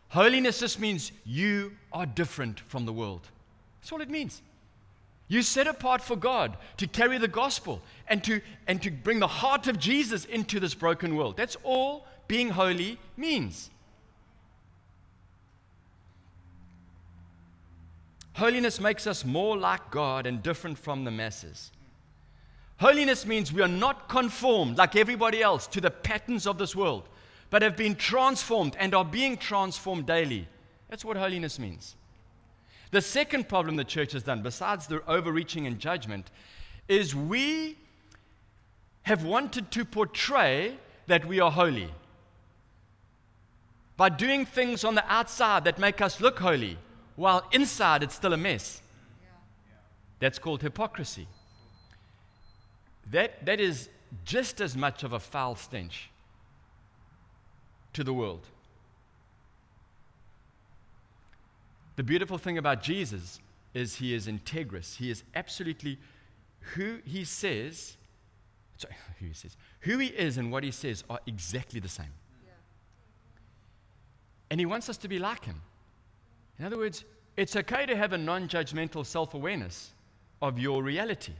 Holiness 0.08 0.60
just 0.60 0.78
means 0.80 1.12
you 1.24 1.72
are 1.92 2.06
different 2.06 2.60
from 2.60 2.86
the 2.86 2.92
world. 2.92 3.28
That's 3.80 3.92
all 3.92 4.00
it 4.00 4.10
means. 4.10 4.40
You 5.28 5.42
set 5.42 5.66
apart 5.66 6.00
for 6.02 6.16
God 6.16 6.56
to 6.76 6.86
carry 6.86 7.18
the 7.18 7.28
gospel 7.28 7.82
and 8.06 8.22
to, 8.24 8.40
and 8.68 8.80
to 8.82 8.90
bring 8.90 9.18
the 9.18 9.26
heart 9.26 9.66
of 9.66 9.78
Jesus 9.78 10.24
into 10.24 10.60
this 10.60 10.74
broken 10.74 11.16
world. 11.16 11.36
That's 11.36 11.56
all 11.64 12.06
being 12.28 12.50
holy 12.50 12.98
means. 13.16 13.70
Holiness 18.34 18.80
makes 18.80 19.06
us 19.06 19.24
more 19.24 19.56
like 19.56 19.90
God 19.90 20.26
and 20.26 20.42
different 20.42 20.78
from 20.78 21.04
the 21.04 21.10
masses. 21.10 21.72
Holiness 22.78 23.24
means 23.24 23.52
we 23.52 23.62
are 23.62 23.68
not 23.68 24.08
conformed 24.08 24.76
like 24.76 24.94
everybody 24.94 25.42
else 25.42 25.66
to 25.68 25.80
the 25.80 25.90
patterns 25.90 26.46
of 26.46 26.58
this 26.58 26.76
world, 26.76 27.08
but 27.50 27.62
have 27.62 27.76
been 27.76 27.94
transformed 27.94 28.76
and 28.78 28.94
are 28.94 29.04
being 29.04 29.36
transformed 29.36 30.06
daily. 30.06 30.48
That's 30.88 31.04
what 31.04 31.16
holiness 31.16 31.58
means. 31.58 31.94
The 32.90 33.00
second 33.00 33.48
problem 33.48 33.76
the 33.76 33.84
church 33.84 34.12
has 34.12 34.22
done, 34.22 34.42
besides 34.42 34.86
the 34.86 35.02
overreaching 35.08 35.66
and 35.66 35.78
judgment, 35.78 36.30
is 36.88 37.14
we 37.14 37.76
have 39.02 39.24
wanted 39.24 39.70
to 39.72 39.84
portray 39.84 40.76
that 41.06 41.24
we 41.24 41.40
are 41.40 41.50
holy 41.50 41.90
by 43.96 44.08
doing 44.08 44.44
things 44.44 44.84
on 44.84 44.94
the 44.94 45.04
outside 45.10 45.64
that 45.64 45.78
make 45.78 46.00
us 46.00 46.20
look 46.20 46.38
holy, 46.38 46.76
while 47.16 47.46
inside 47.52 48.02
it's 48.02 48.14
still 48.14 48.32
a 48.32 48.36
mess. 48.36 48.82
That's 50.18 50.38
called 50.38 50.62
hypocrisy. 50.62 51.26
That, 53.10 53.44
that 53.46 53.60
is 53.60 53.88
just 54.24 54.60
as 54.60 54.76
much 54.76 55.02
of 55.02 55.12
a 55.12 55.20
foul 55.20 55.56
stench 55.56 56.10
to 57.96 58.04
the 58.04 58.12
world. 58.12 58.46
The 61.96 62.02
beautiful 62.02 62.36
thing 62.36 62.58
about 62.58 62.82
Jesus 62.82 63.40
is 63.72 63.96
he 63.96 64.12
is 64.12 64.26
integrous. 64.26 64.96
He 64.96 65.10
is 65.10 65.24
absolutely 65.34 65.98
who 66.74 66.98
he 67.06 67.24
says, 67.24 67.96
sorry, 68.76 68.94
who 69.18 69.26
he 69.26 69.32
says, 69.32 69.56
who 69.80 69.96
he 69.96 70.08
is 70.08 70.36
and 70.36 70.52
what 70.52 70.62
he 70.62 70.70
says 70.70 71.04
are 71.08 71.20
exactly 71.26 71.80
the 71.80 71.88
same. 71.88 72.12
And 74.50 74.60
he 74.60 74.66
wants 74.66 74.90
us 74.90 74.98
to 74.98 75.08
be 75.08 75.18
like 75.18 75.44
him. 75.44 75.60
In 76.58 76.66
other 76.66 76.76
words, 76.76 77.02
it's 77.38 77.56
okay 77.56 77.86
to 77.86 77.96
have 77.96 78.12
a 78.12 78.18
non 78.18 78.46
judgmental 78.46 79.04
self 79.04 79.32
awareness 79.32 79.92
of 80.42 80.58
your 80.58 80.82
reality. 80.82 81.32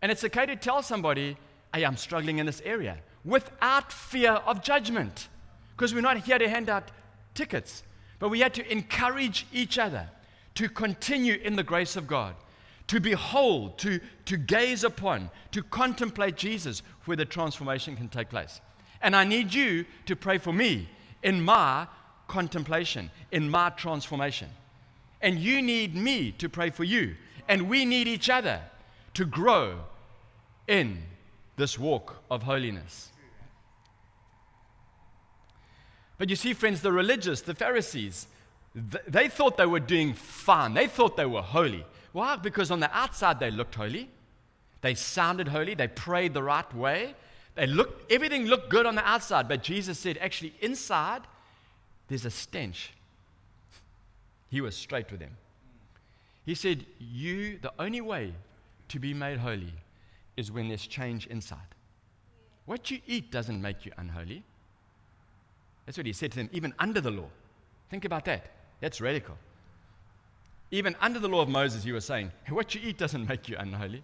And 0.00 0.10
it's 0.10 0.24
okay 0.24 0.46
to 0.46 0.56
tell 0.56 0.82
somebody, 0.82 1.36
hey, 1.74 1.84
I'm 1.84 1.96
struggling 1.96 2.38
in 2.38 2.46
this 2.46 2.62
area 2.64 2.96
without 3.24 3.92
fear 3.92 4.32
of 4.32 4.62
judgment. 4.62 5.28
Because 5.76 5.94
we're 5.94 6.00
not 6.00 6.18
here 6.18 6.38
to 6.38 6.48
hand 6.48 6.70
out 6.70 6.90
tickets, 7.34 7.82
but 8.18 8.30
we 8.30 8.40
had 8.40 8.54
to 8.54 8.72
encourage 8.72 9.46
each 9.52 9.78
other 9.78 10.08
to 10.54 10.68
continue 10.68 11.34
in 11.34 11.54
the 11.54 11.62
grace 11.62 11.96
of 11.96 12.06
God, 12.06 12.34
to 12.86 12.98
behold, 12.98 13.76
to, 13.78 14.00
to 14.24 14.36
gaze 14.38 14.84
upon, 14.84 15.30
to 15.52 15.62
contemplate 15.62 16.36
Jesus 16.36 16.82
where 17.04 17.16
the 17.16 17.26
transformation 17.26 17.94
can 17.94 18.08
take 18.08 18.30
place. 18.30 18.60
And 19.02 19.14
I 19.14 19.24
need 19.24 19.52
you 19.52 19.84
to 20.06 20.16
pray 20.16 20.38
for 20.38 20.52
me 20.52 20.88
in 21.22 21.42
my 21.42 21.86
contemplation, 22.26 23.10
in 23.30 23.48
my 23.48 23.70
transformation. 23.70 24.48
And 25.20 25.38
you 25.38 25.60
need 25.60 25.94
me 25.94 26.32
to 26.32 26.48
pray 26.48 26.70
for 26.70 26.84
you. 26.84 27.16
And 27.48 27.68
we 27.68 27.84
need 27.84 28.08
each 28.08 28.30
other 28.30 28.60
to 29.14 29.24
grow 29.24 29.80
in 30.66 31.02
this 31.56 31.78
walk 31.78 32.22
of 32.30 32.42
holiness. 32.42 33.10
But 36.18 36.30
you 36.30 36.36
see, 36.36 36.54
friends, 36.54 36.80
the 36.80 36.92
religious, 36.92 37.42
the 37.42 37.54
Pharisees, 37.54 38.26
th- 38.74 39.04
they 39.06 39.28
thought 39.28 39.56
they 39.56 39.66
were 39.66 39.80
doing 39.80 40.14
fine. 40.14 40.74
They 40.74 40.86
thought 40.86 41.16
they 41.16 41.26
were 41.26 41.42
holy. 41.42 41.84
Why? 42.12 42.36
Because 42.36 42.70
on 42.70 42.80
the 42.80 42.94
outside 42.96 43.38
they 43.38 43.50
looked 43.50 43.74
holy. 43.74 44.08
They 44.80 44.94
sounded 44.94 45.48
holy. 45.48 45.74
They 45.74 45.88
prayed 45.88 46.32
the 46.32 46.42
right 46.42 46.72
way. 46.74 47.14
They 47.54 47.66
looked, 47.66 48.10
everything 48.12 48.46
looked 48.46 48.70
good 48.70 48.86
on 48.86 48.94
the 48.94 49.06
outside. 49.06 49.48
But 49.48 49.62
Jesus 49.62 49.98
said, 49.98 50.18
actually, 50.18 50.54
inside, 50.60 51.22
there's 52.08 52.24
a 52.24 52.30
stench. 52.30 52.92
He 54.48 54.60
was 54.60 54.76
straight 54.76 55.10
with 55.10 55.18
them. 55.18 55.36
He 56.44 56.54
said, 56.54 56.86
You, 57.00 57.58
the 57.60 57.72
only 57.80 58.00
way 58.00 58.32
to 58.88 58.98
be 59.00 59.12
made 59.12 59.38
holy 59.38 59.72
is 60.36 60.52
when 60.52 60.68
there's 60.68 60.86
change 60.86 61.26
inside. 61.26 61.74
What 62.64 62.90
you 62.90 63.00
eat 63.06 63.32
doesn't 63.32 63.60
make 63.60 63.84
you 63.84 63.92
unholy. 63.98 64.44
That's 65.86 65.96
what 65.96 66.06
he 66.06 66.12
said 66.12 66.32
to 66.32 66.38
them, 66.38 66.50
even 66.52 66.74
under 66.78 67.00
the 67.00 67.10
law. 67.10 67.28
Think 67.88 68.04
about 68.04 68.24
that. 68.26 68.50
That's 68.80 69.00
radical. 69.00 69.36
Even 70.72 70.96
under 71.00 71.20
the 71.20 71.28
law 71.28 71.40
of 71.40 71.48
Moses, 71.48 71.84
you 71.84 71.94
were 71.94 72.00
saying, 72.00 72.32
What 72.48 72.74
you 72.74 72.80
eat 72.84 72.98
doesn't 72.98 73.28
make 73.28 73.48
you 73.48 73.56
unholy, 73.56 74.02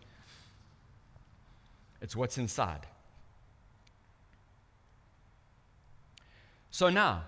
it's 2.00 2.16
what's 2.16 2.38
inside. 2.38 2.86
So 6.70 6.88
now, 6.88 7.24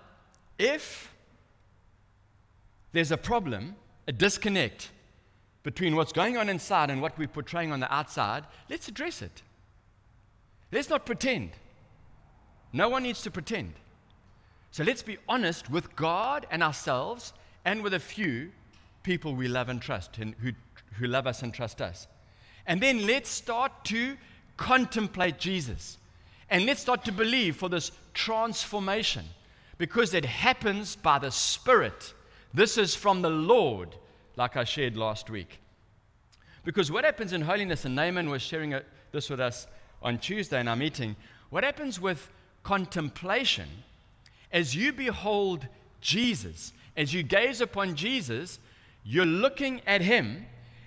if 0.57 1.13
there's 2.93 3.11
a 3.11 3.17
problem, 3.17 3.75
a 4.07 4.11
disconnect 4.11 4.89
between 5.63 5.95
what's 5.95 6.11
going 6.11 6.37
on 6.37 6.49
inside 6.49 6.89
and 6.89 7.01
what 7.01 7.17
we're 7.17 7.27
portraying 7.27 7.71
on 7.71 7.79
the 7.79 7.93
outside, 7.93 8.45
let's 8.69 8.87
address 8.87 9.21
it. 9.21 9.43
Let's 10.71 10.89
not 10.89 11.05
pretend. 11.05 11.51
No 12.73 12.89
one 12.89 13.03
needs 13.03 13.21
to 13.23 13.31
pretend. 13.31 13.73
So 14.75 14.83
let's 14.83 15.03
be 15.03 15.17
honest 15.29 15.69
with 15.69 15.95
God 15.95 16.45
and 16.51 16.61
ourselves 16.61 17.31
and 17.63 17.81
with 17.81 17.93
a 17.93 17.99
few 17.99 18.51
people 19.03 19.33
we 19.33 19.47
love 19.47 19.69
and 19.69 19.81
trust 19.81 20.17
and 20.17 20.35
who, 20.41 20.51
who 20.97 21.07
love 21.07 21.27
us 21.27 21.43
and 21.43 21.53
trust 21.53 21.81
us. 21.81 22.07
And 22.67 22.81
then 22.81 23.07
let's 23.07 23.29
start 23.29 23.85
to 23.85 24.17
contemplate 24.57 25.39
Jesus. 25.39 25.97
And 26.49 26.65
let's 26.65 26.81
start 26.81 27.05
to 27.05 27.13
believe 27.13 27.55
for 27.55 27.69
this 27.69 27.93
transformation 28.13 29.23
because 29.77 30.13
it 30.13 30.25
happens 30.25 30.97
by 30.97 31.19
the 31.19 31.31
Spirit. 31.31 32.13
This 32.53 32.77
is 32.77 32.93
from 32.93 33.21
the 33.21 33.29
Lord, 33.29 33.95
like 34.35 34.57
I 34.57 34.65
shared 34.65 34.97
last 34.97 35.29
week. 35.29 35.61
Because 36.65 36.91
what 36.91 37.05
happens 37.05 37.31
in 37.31 37.39
holiness, 37.39 37.85
and 37.85 37.95
Naaman 37.95 38.29
was 38.29 38.41
sharing 38.41 38.75
this 39.13 39.29
with 39.29 39.39
us 39.39 39.67
on 40.01 40.17
Tuesday 40.17 40.59
in 40.59 40.67
our 40.67 40.75
meeting, 40.75 41.15
what 41.49 41.63
happens 41.63 41.97
with 41.97 42.29
contemplation, 42.63 43.69
as 44.55 44.73
you 44.73 44.93
behold 44.93 45.67
Jesus, 45.99 46.71
as 46.95 47.13
you 47.13 47.23
gaze 47.23 47.59
upon 47.59 47.95
Jesus, 47.95 48.57
you're 49.03 49.25
looking 49.25 49.81
at 49.85 50.01
him 50.01 50.45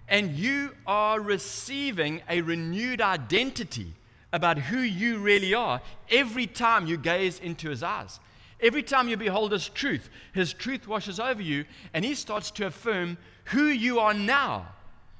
and 0.09 0.33
you 0.33 0.73
are 0.87 1.21
receiving 1.21 2.23
a 2.31 2.41
renewed 2.41 3.03
identity 3.03 3.93
about 4.33 4.57
who 4.57 4.79
you 4.79 5.19
really 5.19 5.53
are 5.53 5.83
every 6.11 6.47
time 6.47 6.87
you 6.87 6.97
gaze 6.97 7.39
into 7.41 7.69
his 7.69 7.83
eyes. 7.83 8.19
Every 8.61 8.83
time 8.83 9.09
you 9.09 9.17
behold 9.17 9.53
His 9.53 9.69
truth, 9.69 10.11
His 10.33 10.53
truth 10.53 10.89
washes 10.89 11.21
over 11.21 11.41
you, 11.41 11.65
and 11.95 12.05
He 12.05 12.17
starts 12.17 12.51
to 12.53 12.67
affirm 12.67 13.17
who 13.45 13.67
you 13.67 14.01
are 14.01 14.15
now, 14.15 14.67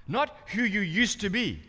not 0.09 0.37
who 0.49 0.63
you 0.63 0.81
used 0.81 1.21
to 1.21 1.31
be. 1.31 1.63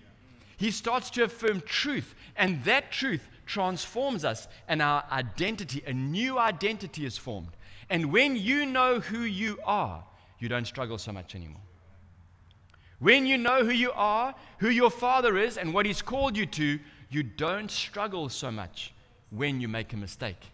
He 0.57 0.71
starts 0.71 1.11
to 1.11 1.25
affirm 1.25 1.61
truth, 1.61 2.15
and 2.35 2.63
that 2.63 2.91
truth 2.91 3.21
transforms 3.49 4.23
us, 4.23 4.47
and 4.67 4.79
our 4.79 5.03
identity, 5.11 5.81
a 5.87 5.91
new 5.91 6.37
identity, 6.37 7.03
is 7.03 7.17
formed. 7.17 7.49
And 7.89 8.11
when 8.11 8.35
you 8.35 8.67
know 8.67 8.99
who 8.99 9.21
you 9.21 9.57
are, 9.65 10.03
you 10.37 10.47
don't 10.47 10.67
struggle 10.67 10.99
so 10.99 11.11
much 11.11 11.33
anymore. 11.33 11.61
When 12.99 13.25
you 13.25 13.39
know 13.39 13.65
who 13.65 13.71
you 13.71 13.91
are, 13.93 14.35
who 14.59 14.69
your 14.69 14.91
Father 14.91 15.35
is, 15.35 15.57
and 15.57 15.73
what 15.73 15.87
He's 15.87 16.03
called 16.03 16.37
you 16.37 16.45
to, 16.45 16.79
you 17.09 17.23
don't 17.23 17.71
struggle 17.71 18.29
so 18.29 18.51
much 18.51 18.93
when 19.31 19.59
you 19.59 19.67
make 19.67 19.93
a 19.93 19.97
mistake. 19.97 20.51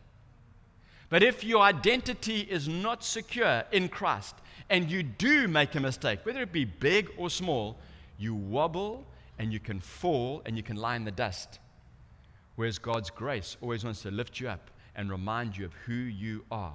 But 1.09 1.21
if 1.21 1.43
your 1.43 1.63
identity 1.63 2.39
is 2.39 2.69
not 2.69 3.03
secure 3.03 3.63
in 3.73 3.89
Christ 3.89 4.35
and 4.69 4.89
you 4.89 5.03
do 5.03 5.49
make 5.49 5.75
a 5.75 5.81
mistake, 5.81 6.19
whether 6.23 6.41
it 6.41 6.53
be 6.53 6.65
big 6.65 7.11
or 7.17 7.29
small, 7.29 7.77
you 8.17 8.33
wobble 8.33 9.05
and 9.37 9.51
you 9.51 9.59
can 9.59 9.81
fall 9.81 10.41
and 10.45 10.55
you 10.55 10.63
can 10.63 10.77
lie 10.77 10.95
in 10.95 11.03
the 11.03 11.11
dust. 11.11 11.59
Whereas 12.55 12.79
God's 12.79 13.09
grace 13.09 13.57
always 13.61 13.83
wants 13.83 14.01
to 14.03 14.11
lift 14.11 14.39
you 14.39 14.47
up 14.47 14.69
and 14.95 15.09
remind 15.09 15.57
you 15.57 15.65
of 15.65 15.73
who 15.85 15.93
you 15.93 16.45
are, 16.51 16.73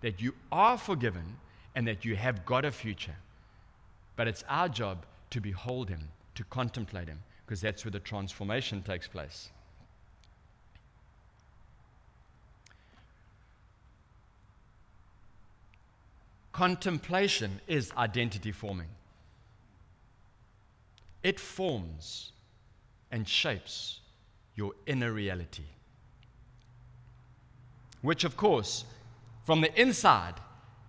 that 0.00 0.20
you 0.20 0.34
are 0.50 0.76
forgiven 0.76 1.36
and 1.74 1.86
that 1.86 2.04
you 2.04 2.16
have 2.16 2.44
got 2.44 2.64
a 2.64 2.72
future. 2.72 3.14
But 4.16 4.26
it's 4.26 4.44
our 4.48 4.68
job 4.68 5.06
to 5.30 5.40
behold 5.40 5.88
Him, 5.88 6.08
to 6.34 6.44
contemplate 6.44 7.08
Him, 7.08 7.22
because 7.46 7.60
that's 7.60 7.84
where 7.84 7.92
the 7.92 8.00
transformation 8.00 8.82
takes 8.82 9.06
place. 9.06 9.50
Contemplation 16.52 17.60
is 17.68 17.92
identity 17.96 18.50
forming. 18.50 18.88
It 21.22 21.38
forms 21.38 22.32
and 23.12 23.26
shapes 23.28 23.99
your 24.60 24.72
inner 24.86 25.12
reality. 25.12 25.68
Which, 28.02 28.24
of 28.24 28.36
course, 28.36 28.84
from 29.44 29.60
the 29.60 29.70
inside, 29.80 30.34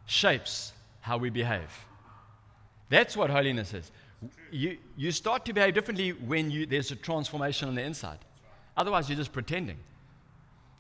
shapes 0.06 0.74
how 1.00 1.18
we 1.18 1.30
behave. 1.30 1.72
That's 2.90 3.16
what 3.18 3.30
holiness 3.30 3.74
is. 3.74 3.92
You, 4.52 4.78
you 4.96 5.12
start 5.12 5.46
to 5.46 5.54
behave 5.54 5.74
differently 5.74 6.12
when 6.12 6.52
you, 6.52 6.66
there's 6.66 6.92
a 6.92 6.96
transformation 6.96 7.70
on 7.70 7.76
the 7.76 7.82
inside. 7.82 8.20
Otherwise, 8.78 9.10
you're 9.10 9.18
just 9.18 9.34
pretending. 9.34 9.78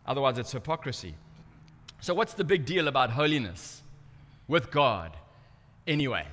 Otherwise, 0.06 0.38
it's 0.38 0.52
hypocrisy. 0.52 1.16
So, 2.02 2.14
what's 2.14 2.34
the 2.34 2.44
big 2.44 2.66
deal 2.66 2.88
about 2.88 3.10
holiness? 3.12 3.82
with 4.52 4.70
God 4.70 5.16
anyway. 5.88 6.26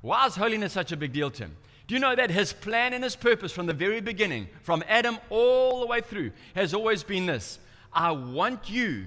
Why 0.00 0.26
is 0.26 0.34
holiness 0.34 0.72
such 0.72 0.90
a 0.90 0.96
big 0.96 1.12
deal 1.12 1.30
to 1.30 1.44
him? 1.44 1.56
Do 1.86 1.94
you 1.94 2.00
know 2.00 2.14
that 2.14 2.30
his 2.30 2.52
plan 2.52 2.92
and 2.92 3.02
his 3.02 3.16
purpose 3.16 3.52
from 3.52 3.66
the 3.66 3.72
very 3.72 4.00
beginning, 4.00 4.48
from 4.62 4.84
Adam 4.88 5.18
all 5.30 5.80
the 5.80 5.86
way 5.86 6.00
through, 6.00 6.32
has 6.54 6.74
always 6.74 7.02
been 7.02 7.26
this 7.26 7.58
I 7.92 8.12
want 8.12 8.70
you 8.70 9.06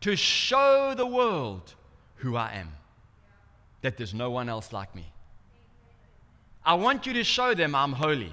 to 0.00 0.16
show 0.16 0.94
the 0.96 1.06
world 1.06 1.74
who 2.16 2.36
I 2.36 2.52
am, 2.52 2.72
that 3.82 3.96
there's 3.96 4.14
no 4.14 4.30
one 4.30 4.48
else 4.48 4.72
like 4.72 4.94
me. 4.94 5.06
I 6.64 6.74
want 6.74 7.06
you 7.06 7.12
to 7.14 7.24
show 7.24 7.54
them 7.54 7.74
I'm 7.74 7.92
holy. 7.92 8.32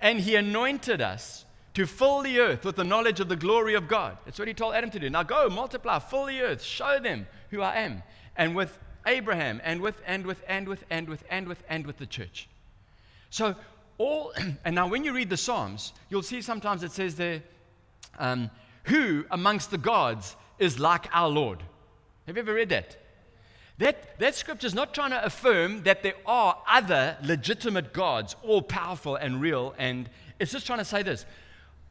And 0.00 0.20
he 0.20 0.36
anointed 0.36 1.00
us 1.00 1.44
to 1.74 1.86
fill 1.86 2.22
the 2.22 2.38
earth 2.38 2.64
with 2.64 2.76
the 2.76 2.84
knowledge 2.84 3.20
of 3.20 3.28
the 3.28 3.36
glory 3.36 3.74
of 3.74 3.88
God. 3.88 4.16
That's 4.24 4.38
what 4.38 4.48
he 4.48 4.54
told 4.54 4.74
Adam 4.74 4.90
to 4.90 4.98
do. 4.98 5.10
Now 5.10 5.24
go, 5.24 5.48
multiply, 5.48 5.98
fill 5.98 6.26
the 6.26 6.40
earth, 6.40 6.62
show 6.62 6.98
them 7.00 7.26
who 7.50 7.60
I 7.60 7.76
am. 7.76 8.02
And 8.36 8.54
with 8.54 8.78
Abraham, 9.06 9.60
and 9.64 9.80
with, 9.80 9.96
and 10.06 10.26
with, 10.26 10.42
and 10.48 10.68
with, 10.68 10.84
and 10.90 11.08
with, 11.08 11.24
and 11.30 11.48
with, 11.48 11.62
and 11.68 11.86
with 11.86 11.98
the 11.98 12.06
church. 12.06 12.48
So, 13.30 13.54
all, 13.98 14.32
and 14.64 14.74
now 14.74 14.88
when 14.88 15.04
you 15.04 15.14
read 15.14 15.30
the 15.30 15.36
Psalms, 15.36 15.92
you'll 16.10 16.22
see 16.22 16.42
sometimes 16.42 16.82
it 16.82 16.92
says 16.92 17.14
there, 17.14 17.42
um, 18.18 18.50
who 18.84 19.24
amongst 19.30 19.70
the 19.70 19.78
gods 19.78 20.36
is 20.58 20.78
like 20.78 21.08
our 21.12 21.28
Lord? 21.28 21.62
Have 22.26 22.36
you 22.36 22.42
ever 22.42 22.54
read 22.54 22.68
that? 22.70 22.96
That, 23.78 24.18
that 24.18 24.34
scripture 24.34 24.66
is 24.66 24.74
not 24.74 24.94
trying 24.94 25.10
to 25.10 25.22
affirm 25.24 25.82
that 25.82 26.02
there 26.02 26.14
are 26.24 26.56
other 26.66 27.16
legitimate 27.22 27.92
gods, 27.92 28.34
all 28.42 28.62
powerful 28.62 29.16
and 29.16 29.40
real, 29.40 29.74
and 29.76 30.08
it's 30.38 30.52
just 30.52 30.66
trying 30.66 30.78
to 30.78 30.84
say 30.84 31.02
this. 31.02 31.26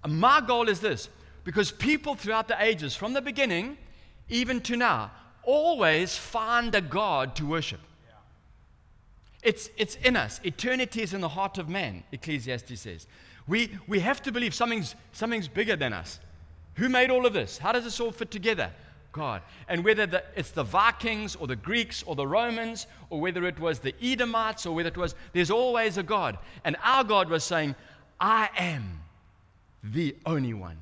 My 0.07 0.41
goal 0.41 0.67
is 0.67 0.79
this 0.79 1.09
because 1.43 1.71
people 1.71 2.15
throughout 2.15 2.47
the 2.47 2.61
ages, 2.61 2.95
from 2.95 3.13
the 3.13 3.21
beginning 3.21 3.77
even 4.29 4.59
to 4.61 4.75
now, 4.75 5.11
always 5.45 6.17
find 6.17 6.73
a 6.75 6.81
God 6.81 7.35
to 7.37 7.45
worship. 7.45 7.79
It's, 9.43 9.69
it's 9.77 9.95
in 9.97 10.15
us. 10.15 10.41
Eternity 10.43 11.03
is 11.03 11.13
in 11.13 11.21
the 11.21 11.29
heart 11.29 11.57
of 11.57 11.69
man, 11.69 12.03
Ecclesiastes 12.11 12.81
says. 12.81 13.07
We, 13.47 13.77
we 13.87 13.99
have 13.99 14.21
to 14.23 14.31
believe 14.31 14.55
something's, 14.55 14.95
something's 15.11 15.47
bigger 15.47 15.75
than 15.75 15.93
us. 15.93 16.19
Who 16.75 16.89
made 16.89 17.11
all 17.11 17.25
of 17.25 17.33
this? 17.33 17.57
How 17.59 17.71
does 17.71 17.83
this 17.83 17.99
all 17.99 18.11
fit 18.11 18.31
together? 18.31 18.71
God. 19.11 19.43
And 19.69 19.85
whether 19.85 20.05
the, 20.05 20.23
it's 20.35 20.51
the 20.51 20.63
Vikings 20.63 21.35
or 21.37 21.47
the 21.47 21.55
Greeks 21.55 22.03
or 22.03 22.15
the 22.15 22.27
Romans 22.27 22.87
or 23.09 23.21
whether 23.21 23.45
it 23.45 23.59
was 23.59 23.79
the 23.79 23.95
Edomites 24.01 24.65
or 24.65 24.75
whether 24.75 24.89
it 24.89 24.97
was, 24.97 25.15
there's 25.31 25.51
always 25.51 25.97
a 25.97 26.03
God. 26.03 26.37
And 26.65 26.75
our 26.83 27.03
God 27.03 27.29
was 27.29 27.43
saying, 27.43 27.75
I 28.19 28.49
am 28.57 28.99
the 29.83 30.15
only 30.25 30.53
one, 30.53 30.77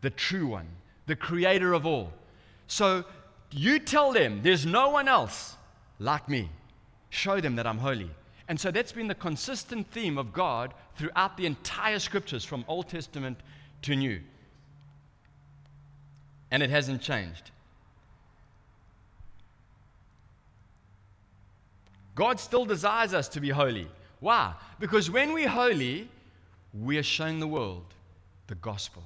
the 0.00 0.10
true 0.10 0.46
one, 0.46 0.66
the 1.06 1.14
creator 1.14 1.72
of 1.72 1.86
all. 1.86 2.12
So 2.66 3.04
you 3.50 3.78
tell 3.78 4.12
them 4.12 4.40
there's 4.42 4.66
no 4.66 4.90
one 4.90 5.08
else 5.08 5.56
like 5.98 6.28
me. 6.28 6.50
Show 7.10 7.40
them 7.40 7.56
that 7.56 7.66
I'm 7.66 7.78
holy. 7.78 8.10
And 8.48 8.58
so 8.58 8.70
that's 8.70 8.92
been 8.92 9.08
the 9.08 9.14
consistent 9.14 9.90
theme 9.90 10.18
of 10.18 10.32
God 10.32 10.74
throughout 10.96 11.36
the 11.36 11.46
entire 11.46 11.98
scriptures 11.98 12.44
from 12.44 12.64
Old 12.68 12.88
Testament 12.88 13.38
to 13.82 13.94
New. 13.94 14.20
And 16.50 16.62
it 16.62 16.70
hasn't 16.70 17.02
changed. 17.02 17.50
God 22.14 22.40
still 22.40 22.64
desires 22.64 23.14
us 23.14 23.28
to 23.28 23.40
be 23.40 23.50
holy. 23.50 23.86
Why? 24.20 24.54
Because 24.80 25.10
when 25.10 25.32
we're 25.32 25.48
holy, 25.48 26.08
we 26.74 26.98
are 26.98 27.02
showing 27.02 27.38
the 27.38 27.46
world 27.46 27.84
the 28.48 28.56
gospel. 28.56 29.04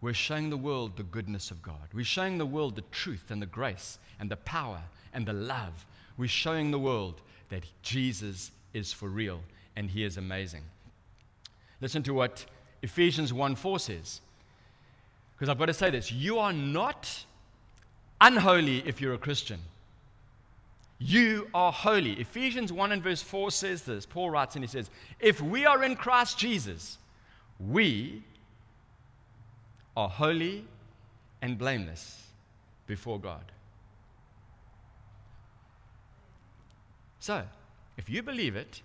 We're 0.00 0.14
showing 0.14 0.50
the 0.50 0.56
world 0.56 0.96
the 0.96 1.02
goodness 1.02 1.50
of 1.50 1.60
God. 1.62 1.88
We're 1.92 2.04
showing 2.04 2.38
the 2.38 2.46
world 2.46 2.76
the 2.76 2.84
truth 2.92 3.30
and 3.30 3.42
the 3.42 3.46
grace 3.46 3.98
and 4.20 4.30
the 4.30 4.36
power 4.36 4.80
and 5.12 5.26
the 5.26 5.32
love. 5.32 5.86
We're 6.16 6.28
showing 6.28 6.70
the 6.70 6.78
world 6.78 7.20
that 7.48 7.64
Jesus 7.82 8.52
is 8.74 8.92
for 8.92 9.08
real 9.08 9.40
and 9.76 9.90
he 9.90 10.04
is 10.04 10.16
amazing. 10.16 10.62
Listen 11.80 12.02
to 12.04 12.14
what 12.14 12.44
Ephesians 12.82 13.32
1 13.32 13.56
4 13.56 13.78
says. 13.78 14.20
Because 15.34 15.48
I've 15.48 15.58
got 15.58 15.66
to 15.66 15.74
say 15.74 15.90
this 15.90 16.12
you 16.12 16.38
are 16.38 16.52
not 16.52 17.24
unholy 18.20 18.82
if 18.86 19.00
you're 19.00 19.14
a 19.14 19.18
Christian. 19.18 19.60
You 21.00 21.48
are 21.54 21.70
holy. 21.70 22.14
Ephesians 22.14 22.72
1 22.72 22.90
and 22.90 23.02
verse 23.02 23.22
4 23.22 23.52
says 23.52 23.82
this. 23.82 24.04
Paul 24.04 24.30
writes 24.30 24.56
and 24.56 24.64
he 24.64 24.68
says, 24.68 24.90
If 25.20 25.40
we 25.40 25.64
are 25.64 25.84
in 25.84 25.94
Christ 25.94 26.38
Jesus, 26.38 26.98
we 27.60 28.24
are 29.98 30.08
holy 30.08 30.64
and 31.42 31.58
blameless 31.58 32.22
before 32.86 33.18
God. 33.18 33.50
So, 37.18 37.42
if 37.96 38.08
you 38.08 38.22
believe 38.22 38.54
it, 38.54 38.80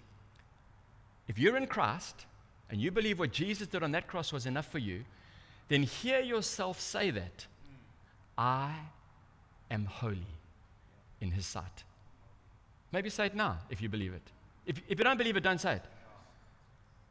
if 1.28 1.38
you're 1.38 1.56
in 1.56 1.68
Christ 1.68 2.26
and 2.72 2.82
you 2.82 2.90
believe 2.90 3.20
what 3.20 3.32
Jesus 3.32 3.68
did 3.68 3.84
on 3.84 3.92
that 3.92 4.08
cross 4.08 4.34
was 4.34 4.48
enough 4.48 4.72
for 4.72 4.80
you, 4.80 5.04
then 5.68 5.84
hear 5.84 6.20
yourself 6.20 6.80
say 6.80 7.12
that 7.12 7.46
I 8.36 8.74
am 9.70 9.86
holy 9.86 10.34
in 11.22 11.30
His 11.30 11.46
sight. 11.46 11.84
Maybe 12.92 13.12
say 13.12 13.28
it 13.28 13.36
now 13.36 13.60
if 13.70 13.84
you 13.84 13.88
believe 13.88 14.14
it. 14.16 14.32
If, 14.66 14.82
if 14.90 14.98
you 14.98 15.04
don't 15.04 15.18
believe 15.18 15.38
it, 15.38 15.44
don't 15.44 15.62
say 15.62 15.74
it. 15.74 15.86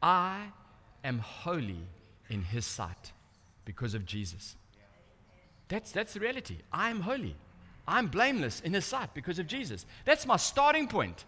I 0.01 0.47
am 1.05 1.19
holy 1.19 1.87
in 2.29 2.41
His 2.41 2.65
sight 2.65 3.12
because 3.65 3.93
of 3.93 4.05
Jesus. 4.05 4.55
That's, 5.67 5.91
that's 5.91 6.13
the 6.13 6.19
reality. 6.19 6.57
I'm 6.71 7.01
holy. 7.01 7.35
I'm 7.87 8.07
blameless 8.07 8.61
in 8.61 8.73
His 8.73 8.85
sight 8.85 9.13
because 9.13 9.39
of 9.39 9.47
Jesus. 9.47 9.85
That's 10.05 10.25
my 10.25 10.37
starting 10.37 10.87
point. 10.87 11.25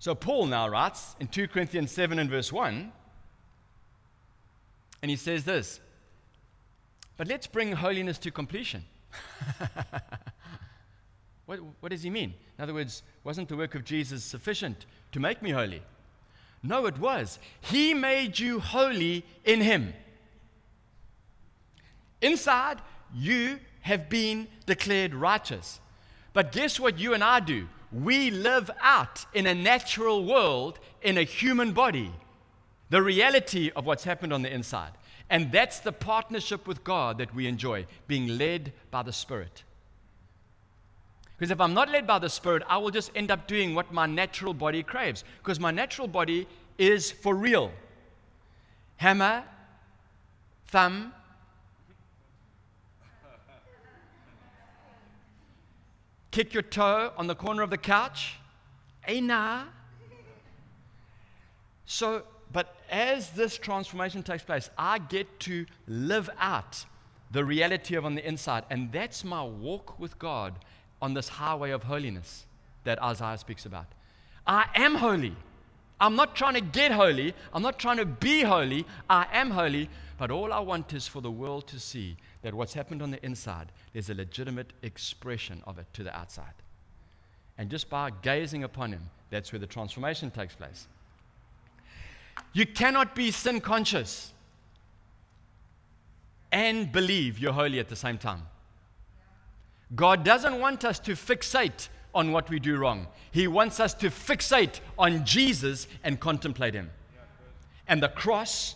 So, 0.00 0.14
Paul 0.14 0.46
now 0.46 0.68
writes 0.68 1.16
in 1.18 1.26
2 1.26 1.48
Corinthians 1.48 1.90
7 1.90 2.20
and 2.20 2.30
verse 2.30 2.52
1, 2.52 2.92
and 5.02 5.10
he 5.10 5.16
says 5.16 5.44
this 5.44 5.80
But 7.16 7.26
let's 7.26 7.46
bring 7.46 7.72
holiness 7.72 8.18
to 8.18 8.30
completion. 8.30 8.84
what, 11.46 11.58
what 11.80 11.88
does 11.90 12.02
he 12.02 12.10
mean? 12.10 12.34
In 12.56 12.62
other 12.62 12.74
words, 12.74 13.02
wasn't 13.24 13.48
the 13.48 13.56
work 13.56 13.74
of 13.74 13.84
Jesus 13.84 14.22
sufficient 14.22 14.86
to 15.12 15.20
make 15.20 15.42
me 15.42 15.50
holy? 15.50 15.82
No, 16.62 16.86
it 16.86 16.98
was. 16.98 17.38
He 17.60 17.94
made 17.94 18.38
you 18.38 18.60
holy 18.60 19.24
in 19.44 19.60
Him. 19.60 19.94
Inside, 22.20 22.80
you 23.14 23.60
have 23.82 24.08
been 24.08 24.48
declared 24.66 25.14
righteous. 25.14 25.80
But 26.32 26.52
guess 26.52 26.78
what 26.78 26.98
you 26.98 27.14
and 27.14 27.22
I 27.22 27.40
do? 27.40 27.68
We 27.90 28.30
live 28.30 28.70
out 28.80 29.24
in 29.32 29.46
a 29.46 29.54
natural 29.54 30.24
world, 30.24 30.78
in 31.00 31.16
a 31.16 31.22
human 31.22 31.72
body, 31.72 32.12
the 32.90 33.02
reality 33.02 33.70
of 33.74 33.86
what's 33.86 34.04
happened 34.04 34.32
on 34.32 34.42
the 34.42 34.52
inside. 34.52 34.92
And 35.30 35.52
that's 35.52 35.80
the 35.80 35.92
partnership 35.92 36.66
with 36.66 36.84
God 36.84 37.18
that 37.18 37.34
we 37.34 37.46
enjoy, 37.46 37.86
being 38.06 38.38
led 38.38 38.72
by 38.90 39.02
the 39.02 39.12
Spirit. 39.12 39.62
Because 41.38 41.52
if 41.52 41.60
I'm 41.60 41.72
not 41.72 41.88
led 41.88 42.04
by 42.04 42.18
the 42.18 42.28
Spirit, 42.28 42.64
I 42.68 42.78
will 42.78 42.90
just 42.90 43.12
end 43.14 43.30
up 43.30 43.46
doing 43.46 43.74
what 43.74 43.92
my 43.92 44.06
natural 44.06 44.52
body 44.52 44.82
craves. 44.82 45.22
Because 45.38 45.60
my 45.60 45.70
natural 45.70 46.08
body 46.08 46.48
is 46.78 47.12
for 47.12 47.32
real. 47.32 47.70
Hammer, 48.96 49.44
thumb, 50.66 51.12
kick 56.32 56.52
your 56.52 56.64
toe 56.64 57.12
on 57.16 57.28
the 57.28 57.36
corner 57.36 57.62
of 57.62 57.70
the 57.70 57.78
couch. 57.78 58.34
Hey, 59.02 59.20
nah. 59.20 59.62
So, 61.86 62.24
but 62.52 62.74
as 62.90 63.30
this 63.30 63.56
transformation 63.56 64.24
takes 64.24 64.42
place, 64.42 64.70
I 64.76 64.98
get 64.98 65.38
to 65.40 65.66
live 65.86 66.28
out 66.40 66.84
the 67.30 67.44
reality 67.44 67.94
of 67.94 68.04
on 68.04 68.16
the 68.16 68.26
inside. 68.26 68.64
And 68.70 68.90
that's 68.90 69.22
my 69.22 69.44
walk 69.44 70.00
with 70.00 70.18
God 70.18 70.54
on 71.00 71.14
this 71.14 71.28
highway 71.28 71.70
of 71.70 71.82
holiness 71.82 72.46
that 72.84 73.02
Isaiah 73.02 73.38
speaks 73.38 73.66
about. 73.66 73.86
I 74.46 74.66
am 74.74 74.94
holy. 74.94 75.36
I'm 76.00 76.16
not 76.16 76.36
trying 76.36 76.54
to 76.54 76.60
get 76.60 76.92
holy. 76.92 77.34
I'm 77.52 77.62
not 77.62 77.78
trying 77.78 77.96
to 77.98 78.06
be 78.06 78.42
holy. 78.42 78.86
I 79.10 79.26
am 79.32 79.50
holy. 79.50 79.90
But 80.16 80.30
all 80.30 80.52
I 80.52 80.60
want 80.60 80.92
is 80.92 81.06
for 81.06 81.20
the 81.20 81.30
world 81.30 81.66
to 81.68 81.78
see 81.78 82.16
that 82.42 82.54
what's 82.54 82.74
happened 82.74 83.02
on 83.02 83.10
the 83.10 83.24
inside, 83.24 83.72
there's 83.92 84.10
a 84.10 84.14
legitimate 84.14 84.72
expression 84.82 85.62
of 85.66 85.78
it 85.78 85.86
to 85.94 86.02
the 86.02 86.16
outside. 86.16 86.54
And 87.56 87.70
just 87.70 87.90
by 87.90 88.10
gazing 88.22 88.64
upon 88.64 88.92
Him, 88.92 89.10
that's 89.30 89.52
where 89.52 89.58
the 89.58 89.66
transformation 89.66 90.30
takes 90.30 90.54
place. 90.54 90.86
You 92.52 92.66
cannot 92.66 93.14
be 93.14 93.30
sin 93.30 93.60
conscious 93.60 94.32
and 96.50 96.90
believe 96.90 97.38
you're 97.38 97.52
holy 97.52 97.78
at 97.78 97.88
the 97.88 97.96
same 97.96 98.18
time. 98.18 98.42
God 99.94 100.24
doesn't 100.24 100.58
want 100.58 100.84
us 100.84 100.98
to 101.00 101.12
fixate 101.12 101.88
on 102.14 102.32
what 102.32 102.50
we 102.50 102.58
do 102.58 102.76
wrong. 102.76 103.06
He 103.30 103.46
wants 103.46 103.80
us 103.80 103.94
to 103.94 104.10
fixate 104.10 104.80
on 104.98 105.24
Jesus 105.24 105.86
and 106.04 106.18
contemplate 106.18 106.74
Him. 106.74 106.90
And 107.86 108.02
the 108.02 108.08
cross 108.08 108.74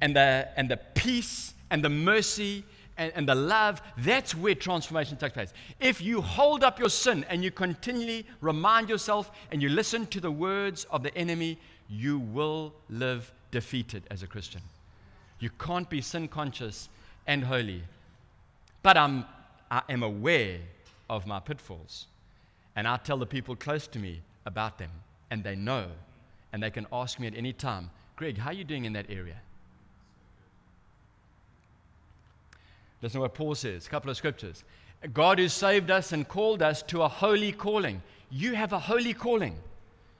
and 0.00 0.16
the, 0.16 0.48
and 0.56 0.68
the 0.68 0.76
peace 0.76 1.54
and 1.70 1.84
the 1.84 1.88
mercy 1.88 2.64
and, 2.96 3.12
and 3.14 3.28
the 3.28 3.34
love, 3.34 3.82
that's 3.98 4.34
where 4.34 4.54
transformation 4.54 5.16
takes 5.16 5.34
place. 5.34 5.52
If 5.80 6.00
you 6.00 6.20
hold 6.20 6.64
up 6.64 6.78
your 6.78 6.88
sin 6.88 7.24
and 7.28 7.44
you 7.44 7.50
continually 7.50 8.26
remind 8.40 8.88
yourself 8.88 9.30
and 9.52 9.62
you 9.62 9.68
listen 9.68 10.06
to 10.06 10.20
the 10.20 10.30
words 10.30 10.84
of 10.90 11.02
the 11.02 11.16
enemy, 11.16 11.58
you 11.88 12.18
will 12.18 12.72
live 12.88 13.32
defeated 13.50 14.02
as 14.10 14.22
a 14.22 14.26
Christian. 14.26 14.62
You 15.38 15.50
can't 15.58 15.88
be 15.88 16.00
sin 16.00 16.28
conscious 16.28 16.88
and 17.26 17.44
holy. 17.44 17.82
But 18.82 18.96
I'm, 18.96 19.24
I 19.70 19.82
am 19.88 20.02
aware 20.02 20.58
of 21.08 21.26
my 21.26 21.40
pitfalls. 21.40 22.06
And 22.74 22.86
I 22.86 22.96
tell 22.96 23.16
the 23.16 23.26
people 23.26 23.56
close 23.56 23.86
to 23.88 23.98
me 23.98 24.20
about 24.44 24.78
them. 24.78 24.90
And 25.30 25.42
they 25.42 25.56
know. 25.56 25.86
And 26.52 26.62
they 26.62 26.70
can 26.70 26.86
ask 26.92 27.18
me 27.18 27.26
at 27.26 27.34
any 27.34 27.52
time, 27.52 27.90
Greg, 28.16 28.38
how 28.38 28.50
are 28.50 28.54
you 28.54 28.64
doing 28.64 28.84
in 28.84 28.92
that 28.94 29.06
area? 29.10 29.36
Listen 33.02 33.18
to 33.18 33.22
what 33.22 33.34
Paul 33.34 33.54
says, 33.54 33.86
a 33.86 33.90
couple 33.90 34.10
of 34.10 34.16
scriptures. 34.16 34.64
God 35.12 35.38
who 35.38 35.48
saved 35.48 35.90
us 35.90 36.12
and 36.12 36.26
called 36.26 36.62
us 36.62 36.82
to 36.84 37.02
a 37.02 37.08
holy 37.08 37.52
calling. 37.52 38.02
You 38.30 38.54
have 38.54 38.72
a 38.72 38.78
holy 38.78 39.12
calling. 39.12 39.56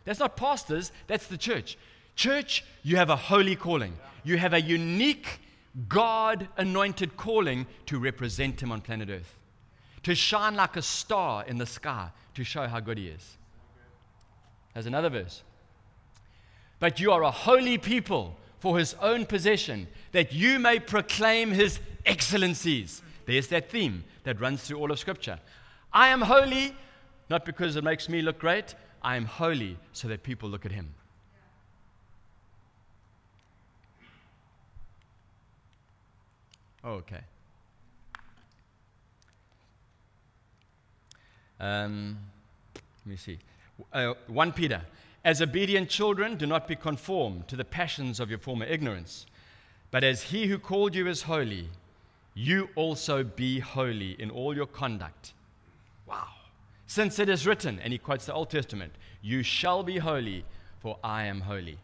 That's 0.05 0.21
not 0.21 0.37
pastors, 0.37 0.93
that's 1.07 1.27
the 1.27 1.39
church. 1.39 1.79
Church, 2.15 2.65
you 2.83 2.97
have 2.97 3.11
a 3.11 3.17
holy 3.17 3.57
calling. 3.57 3.97
You 4.25 4.39
have 4.39 4.53
a 4.53 4.61
unique 4.61 5.41
God 5.89 6.49
anointed 6.57 7.17
calling 7.17 7.67
to 7.87 7.99
represent 7.99 8.63
Him 8.63 8.73
on 8.73 8.81
planet 8.81 9.11
Earth, 9.11 9.37
to 10.05 10.15
shine 10.15 10.55
like 10.55 10.77
a 10.77 10.83
star 10.83 11.45
in 11.45 11.59
the 11.59 11.67
sky 11.67 12.11
to 12.35 12.45
show 12.45 12.67
how 12.67 12.81
good 12.81 12.99
He 12.99 13.09
is. 13.09 13.37
There's 14.73 14.87
another 14.87 15.11
verse. 15.11 15.43
But 16.79 17.01
you 17.01 17.13
are 17.13 17.23
a 17.23 17.31
holy 17.31 17.79
people 17.79 18.37
for 18.59 18.79
His 18.79 18.95
own 19.01 19.27
possession, 19.27 19.87
that 20.13 20.33
you 20.33 20.59
may 20.59 20.79
proclaim 20.79 21.51
His 21.51 21.79
excellencies. 22.05 23.03
There's 23.27 23.49
that 23.49 23.71
theme 23.71 24.05
that 24.25 24.41
runs 24.41 24.63
through 24.63 24.79
all 24.79 24.91
of 24.91 24.99
Scripture. 24.99 25.39
I 25.93 26.09
am 26.09 26.23
holy, 26.23 26.75
not 27.29 27.45
because 27.45 27.77
it 27.77 27.85
makes 27.85 28.09
me 28.09 28.23
look 28.23 28.39
great, 28.39 28.75
I 29.03 29.17
am 29.17 29.27
holy 29.27 29.79
so 29.93 30.09
that 30.09 30.23
people 30.23 30.49
look 30.49 30.65
at 30.65 30.73
Him. 30.73 30.95
Okay. 36.87 37.21
Um, 41.59 42.17
let 42.75 43.11
me 43.11 43.17
see. 43.17 43.39
Uh, 43.93 44.15
1 44.29 44.53
Peter. 44.53 44.83
As 45.25 45.43
obedient 45.43 45.91
children, 45.91 46.37
do 46.37 46.47
not 46.47 46.69
be 46.69 46.77
conformed 46.77 47.49
to 47.49 47.57
the 47.57 47.65
passions 47.65 48.21
of 48.21 48.31
your 48.31 48.39
former 48.39 48.65
ignorance, 48.65 49.27
but 49.91 50.05
as 50.05 50.23
he 50.23 50.47
who 50.47 50.59
called 50.59 50.95
you 50.95 51.09
is 51.09 51.23
holy, 51.23 51.69
you 52.35 52.69
also 52.77 53.25
be 53.25 53.59
holy 53.59 54.13
in 54.21 54.31
all 54.31 54.55
your 54.55 54.67
conduct. 54.67 55.33
Wow. 56.07 56.29
Since 56.87 57.19
it 57.19 57.29
is 57.29 57.49
written, 57.49 57.81
and 57.81 57.93
he 57.93 57.99
quotes 57.99 58.27
the 58.27 58.35
Old 58.35 58.51
Testament, 58.51 58.93
you 59.23 59.43
shall 59.43 59.83
be 59.83 59.99
holy, 59.99 60.45
for 60.79 60.99
I 61.03 61.25
am 61.25 61.41
holy. 61.41 61.79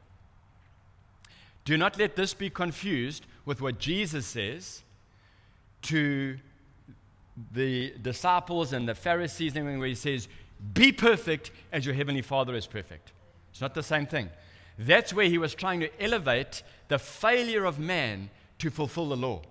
Do 1.65 1.77
not 1.77 1.99
let 1.99 2.15
this 2.15 2.35
be 2.35 2.51
confused 2.51 3.27
with 3.45 3.61
what 3.61 3.81
Jesus 3.81 4.27
says 4.27 4.83
to 5.83 6.39
the 7.53 7.93
disciples 8.03 8.73
and 8.73 8.89
the 8.89 8.95
Pharisees, 8.95 9.57
and 9.57 9.79
where 9.79 9.89
he 9.89 9.95
says, 9.95 10.29
Be 10.75 10.93
perfect 10.93 11.51
as 11.73 11.85
your 11.85 11.95
heavenly 11.95 12.23
Father 12.23 12.55
is 12.55 12.67
perfect. 12.67 13.13
It's 13.51 13.61
not 13.61 13.75
the 13.75 13.83
same 13.83 14.07
thing. 14.07 14.31
That's 14.79 15.13
where 15.13 15.27
he 15.27 15.39
was 15.39 15.55
trying 15.55 15.81
to 15.81 16.03
elevate 16.03 16.63
the 16.89 16.99
failure 16.99 17.65
of 17.65 17.79
man 17.79 18.31
to 18.59 18.71
fulfill 18.71 19.09
the 19.09 19.17
law. 19.17 19.43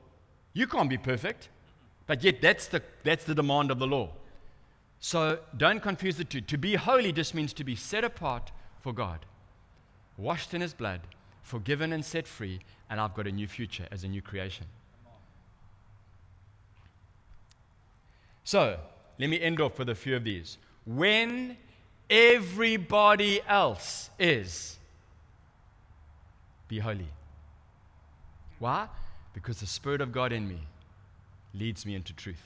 You 0.53 0.67
can't 0.67 0.89
be 0.89 0.97
perfect, 0.97 1.49
but 2.07 2.23
yet 2.23 2.41
that's 2.41 2.67
the, 2.67 2.81
that's 3.03 3.23
the 3.25 3.35
demand 3.35 3.71
of 3.71 3.79
the 3.79 3.87
law. 3.87 4.09
So 4.99 5.39
don't 5.57 5.81
confuse 5.81 6.17
the 6.17 6.23
two. 6.23 6.41
To 6.41 6.57
be 6.57 6.75
holy 6.75 7.11
just 7.11 7.33
means 7.33 7.53
to 7.53 7.63
be 7.63 7.75
set 7.75 8.03
apart 8.03 8.51
for 8.81 8.93
God, 8.93 9.25
washed 10.17 10.53
in 10.53 10.61
his 10.61 10.73
blood, 10.73 11.01
forgiven 11.41 11.93
and 11.93 12.03
set 12.03 12.27
free, 12.27 12.59
and 12.89 12.99
I've 12.99 13.13
got 13.13 13.27
a 13.27 13.31
new 13.31 13.47
future 13.47 13.87
as 13.91 14.03
a 14.03 14.07
new 14.07 14.21
creation. 14.21 14.65
So, 18.51 18.77
let 19.17 19.29
me 19.29 19.39
end 19.39 19.61
off 19.61 19.79
with 19.79 19.87
a 19.87 19.95
few 19.95 20.13
of 20.13 20.25
these. 20.25 20.57
When 20.85 21.55
everybody 22.09 23.39
else 23.47 24.09
is, 24.19 24.77
be 26.67 26.77
holy. 26.79 27.07
Why? 28.59 28.89
Because 29.33 29.61
the 29.61 29.65
Spirit 29.65 30.01
of 30.01 30.11
God 30.11 30.33
in 30.33 30.49
me 30.49 30.59
leads 31.53 31.85
me 31.85 31.95
into 31.95 32.11
truth. 32.11 32.43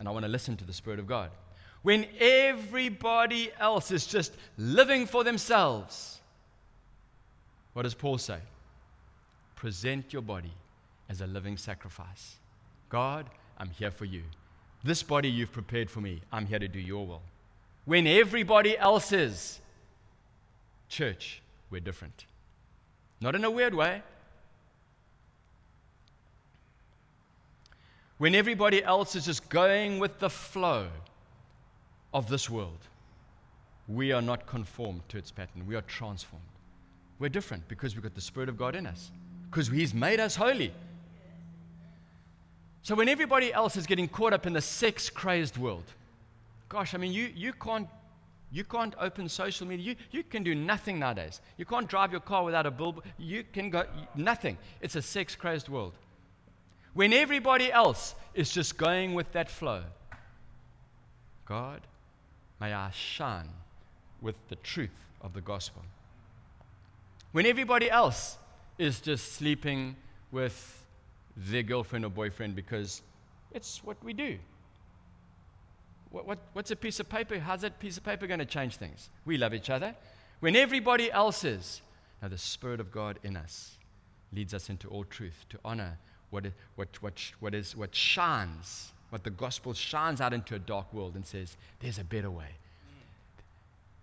And 0.00 0.08
I 0.08 0.10
want 0.10 0.24
to 0.24 0.28
listen 0.28 0.56
to 0.56 0.64
the 0.64 0.72
Spirit 0.72 0.98
of 0.98 1.06
God. 1.06 1.30
When 1.82 2.06
everybody 2.18 3.52
else 3.60 3.92
is 3.92 4.08
just 4.08 4.32
living 4.58 5.06
for 5.06 5.22
themselves, 5.22 6.20
what 7.74 7.84
does 7.84 7.94
Paul 7.94 8.18
say? 8.18 8.40
Present 9.54 10.12
your 10.12 10.22
body 10.22 10.54
as 11.08 11.20
a 11.20 11.28
living 11.28 11.56
sacrifice. 11.56 12.38
God, 12.88 13.26
I'm 13.56 13.70
here 13.70 13.92
for 13.92 14.04
you. 14.04 14.24
This 14.84 15.02
body 15.02 15.28
you've 15.28 15.52
prepared 15.52 15.90
for 15.90 16.00
me, 16.00 16.20
I'm 16.32 16.46
here 16.46 16.58
to 16.58 16.68
do 16.68 16.78
your 16.78 17.06
will. 17.06 17.22
When 17.84 18.06
everybody 18.06 18.76
else 18.76 19.12
is, 19.12 19.60
church, 20.88 21.42
we're 21.70 21.80
different. 21.80 22.26
Not 23.20 23.34
in 23.34 23.44
a 23.44 23.50
weird 23.50 23.74
way. 23.74 24.02
When 28.18 28.34
everybody 28.34 28.82
else 28.82 29.14
is 29.14 29.26
just 29.26 29.48
going 29.48 29.98
with 29.98 30.18
the 30.18 30.30
flow 30.30 30.88
of 32.14 32.28
this 32.28 32.48
world, 32.48 32.78
we 33.88 34.12
are 34.12 34.22
not 34.22 34.46
conformed 34.46 35.02
to 35.08 35.18
its 35.18 35.30
pattern. 35.30 35.66
We 35.66 35.76
are 35.76 35.82
transformed. 35.82 36.44
We're 37.18 37.28
different 37.28 37.66
because 37.68 37.94
we've 37.94 38.02
got 38.02 38.14
the 38.14 38.20
Spirit 38.20 38.48
of 38.48 38.56
God 38.56 38.74
in 38.74 38.86
us, 38.86 39.10
because 39.50 39.68
He's 39.68 39.94
made 39.94 40.18
us 40.18 40.34
holy. 40.34 40.72
So 42.86 42.94
when 42.94 43.08
everybody 43.08 43.52
else 43.52 43.76
is 43.76 43.84
getting 43.84 44.06
caught 44.06 44.32
up 44.32 44.46
in 44.46 44.52
the 44.52 44.60
sex 44.60 45.10
crazed 45.10 45.56
world, 45.56 45.82
gosh, 46.68 46.94
I 46.94 46.98
mean, 46.98 47.12
you, 47.12 47.32
you, 47.34 47.52
can't, 47.52 47.88
you 48.52 48.62
can't 48.62 48.94
open 49.00 49.28
social 49.28 49.66
media. 49.66 49.84
You, 49.84 49.96
you 50.12 50.22
can 50.22 50.44
do 50.44 50.54
nothing 50.54 51.00
nowadays. 51.00 51.40
You 51.56 51.64
can't 51.64 51.88
drive 51.88 52.12
your 52.12 52.20
car 52.20 52.44
without 52.44 52.64
a 52.64 52.70
billboard. 52.70 53.04
You 53.18 53.42
can 53.52 53.70
go, 53.70 53.86
nothing. 54.14 54.56
It's 54.80 54.94
a 54.94 55.02
sex 55.02 55.34
crazed 55.34 55.68
world. 55.68 55.94
When 56.94 57.12
everybody 57.12 57.72
else 57.72 58.14
is 58.34 58.52
just 58.52 58.78
going 58.78 59.14
with 59.14 59.32
that 59.32 59.50
flow, 59.50 59.82
God, 61.44 61.80
may 62.60 62.72
I 62.72 62.92
shine 62.92 63.48
with 64.22 64.36
the 64.48 64.54
truth 64.54 64.94
of 65.22 65.32
the 65.32 65.40
gospel. 65.40 65.82
When 67.32 67.46
everybody 67.46 67.90
else 67.90 68.36
is 68.78 69.00
just 69.00 69.32
sleeping 69.32 69.96
with 70.30 70.85
their 71.36 71.62
girlfriend 71.62 72.04
or 72.04 72.10
boyfriend 72.10 72.56
because 72.56 73.02
it's 73.52 73.82
what 73.84 74.02
we 74.02 74.12
do. 74.12 74.38
What, 76.10 76.26
what, 76.26 76.38
what's 76.52 76.70
a 76.70 76.76
piece 76.76 77.00
of 77.00 77.08
paper? 77.08 77.38
How's 77.38 77.60
that 77.62 77.78
piece 77.78 77.96
of 77.96 78.04
paper 78.04 78.26
going 78.26 78.38
to 78.38 78.46
change 78.46 78.76
things? 78.76 79.10
We 79.24 79.36
love 79.36 79.52
each 79.54 79.70
other. 79.70 79.94
When 80.40 80.56
everybody 80.56 81.10
else 81.10 81.44
is, 81.44 81.82
now 82.22 82.28
the 82.28 82.38
Spirit 82.38 82.80
of 82.80 82.90
God 82.90 83.18
in 83.22 83.36
us 83.36 83.76
leads 84.32 84.54
us 84.54 84.70
into 84.70 84.88
all 84.88 85.04
truth 85.04 85.44
to 85.50 85.58
honor 85.64 85.98
what, 86.30 86.46
what, 86.76 86.88
what, 87.02 87.32
what, 87.40 87.54
is, 87.54 87.76
what 87.76 87.94
shines, 87.94 88.92
what 89.10 89.24
the 89.24 89.30
gospel 89.30 89.74
shines 89.74 90.20
out 90.20 90.32
into 90.32 90.54
a 90.54 90.58
dark 90.58 90.92
world 90.92 91.14
and 91.14 91.26
says, 91.26 91.56
there's 91.80 91.98
a 91.98 92.04
better 92.04 92.30
way. 92.30 92.48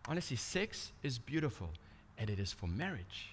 Honestly, 0.07 0.35
sex 0.35 0.91
is 1.01 1.17
beautiful, 1.17 1.69
and 2.17 2.29
it 2.29 2.39
is 2.39 2.51
for 2.51 2.67
marriage, 2.67 3.29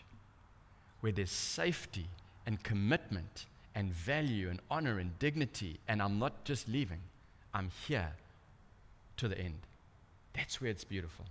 where 1.00 1.12
there's 1.12 1.30
safety 1.30 2.06
and 2.46 2.62
commitment 2.62 3.46
and 3.74 3.92
value 3.92 4.48
and 4.50 4.60
honor 4.70 4.98
and 4.98 5.18
dignity. 5.18 5.78
And 5.88 6.02
I'm 6.02 6.18
not 6.18 6.44
just 6.44 6.68
leaving, 6.68 7.00
I'm 7.54 7.70
here 7.86 8.12
to 9.18 9.28
the 9.28 9.38
end. 9.38 9.58
That's 10.34 10.60
where 10.60 10.70
it's 10.70 10.84
beautiful. 10.84 11.24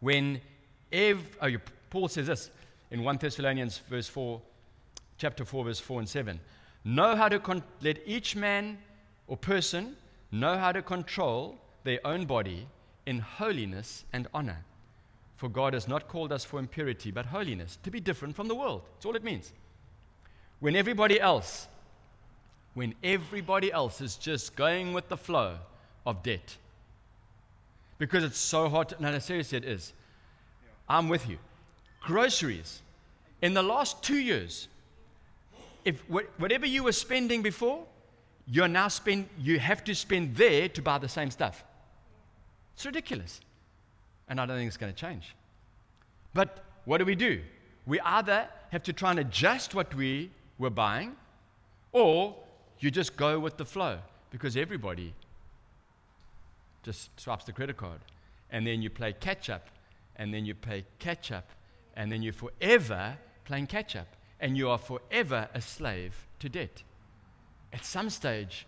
When 0.00 0.40
ev- 0.92 1.36
oh, 1.40 1.50
Paul 1.90 2.08
says 2.08 2.26
this 2.26 2.50
in 2.90 3.02
1 3.02 3.18
Thessalonians 3.18 3.78
verse 3.88 4.08
4, 4.08 4.40
chapter 5.18 5.44
4, 5.44 5.64
verse 5.64 5.80
4 5.80 6.00
and 6.00 6.08
7. 6.08 6.40
Know 6.84 7.16
how 7.16 7.28
to 7.28 7.38
con- 7.38 7.62
let 7.80 7.98
each 8.06 8.36
man 8.36 8.78
or 9.26 9.36
person 9.36 9.96
know 10.30 10.58
how 10.58 10.72
to 10.72 10.82
control 10.82 11.56
their 11.84 12.00
own 12.04 12.26
body 12.26 12.66
in 13.06 13.18
holiness 13.18 14.04
and 14.12 14.26
honor. 14.34 14.64
For 15.36 15.48
God 15.48 15.74
has 15.74 15.88
not 15.88 16.08
called 16.08 16.32
us 16.32 16.44
for 16.44 16.58
impurity, 16.58 17.10
but 17.10 17.26
holiness, 17.26 17.78
to 17.82 17.90
be 17.90 18.00
different 18.00 18.36
from 18.36 18.48
the 18.48 18.54
world. 18.54 18.82
That's 18.94 19.06
all 19.06 19.16
it 19.16 19.24
means. 19.24 19.52
When 20.64 20.76
everybody 20.76 21.20
else, 21.20 21.68
when 22.72 22.94
everybody 23.04 23.70
else 23.70 24.00
is 24.00 24.16
just 24.16 24.56
going 24.56 24.94
with 24.94 25.10
the 25.10 25.16
flow 25.18 25.58
of 26.06 26.22
debt. 26.22 26.56
Because 27.98 28.24
it's 28.24 28.38
so 28.38 28.70
hard. 28.70 28.88
To, 28.88 28.96
no, 28.98 29.12
no, 29.12 29.18
seriously, 29.18 29.58
it 29.58 29.66
is. 29.66 29.92
I'm 30.88 31.10
with 31.10 31.28
you. 31.28 31.36
Groceries. 32.00 32.80
In 33.42 33.52
the 33.52 33.62
last 33.62 34.02
two 34.02 34.16
years, 34.16 34.68
if 35.84 36.00
whatever 36.08 36.64
you 36.64 36.82
were 36.82 36.92
spending 36.92 37.42
before, 37.42 37.84
you're 38.46 38.66
now 38.66 38.88
spend, 38.88 39.28
you 39.38 39.58
have 39.58 39.84
to 39.84 39.94
spend 39.94 40.34
there 40.34 40.70
to 40.70 40.80
buy 40.80 40.96
the 40.96 41.10
same 41.10 41.30
stuff. 41.30 41.62
It's 42.74 42.86
ridiculous. 42.86 43.42
And 44.30 44.40
I 44.40 44.46
don't 44.46 44.56
think 44.56 44.68
it's 44.68 44.78
going 44.78 44.94
to 44.94 44.98
change. 44.98 45.36
But 46.32 46.64
what 46.86 46.96
do 46.96 47.04
we 47.04 47.16
do? 47.16 47.42
We 47.84 48.00
either 48.00 48.48
have 48.70 48.82
to 48.84 48.94
try 48.94 49.10
and 49.10 49.20
adjust 49.20 49.74
what 49.74 49.94
we 49.94 50.30
were 50.64 50.70
buying, 50.70 51.14
or 51.92 52.34
you 52.80 52.90
just 52.90 53.16
go 53.16 53.38
with 53.38 53.56
the 53.56 53.64
flow 53.64 53.98
because 54.30 54.56
everybody 54.56 55.14
just 56.82 57.08
swipes 57.18 57.44
the 57.44 57.52
credit 57.52 57.76
card. 57.76 58.00
And 58.50 58.66
then 58.66 58.82
you 58.82 58.90
play 58.90 59.12
catch 59.12 59.48
up, 59.48 59.68
and 60.16 60.32
then 60.34 60.44
you 60.44 60.54
play 60.54 60.84
catch 60.98 61.30
up, 61.32 61.48
and 61.96 62.10
then 62.10 62.22
you're 62.22 62.32
forever 62.32 63.16
playing 63.44 63.66
catch 63.66 63.94
up, 63.96 64.08
and 64.40 64.56
you 64.56 64.68
are 64.68 64.78
forever 64.78 65.48
a 65.54 65.60
slave 65.60 66.14
to 66.40 66.48
debt. 66.48 66.82
At 67.72 67.84
some 67.84 68.10
stage, 68.10 68.66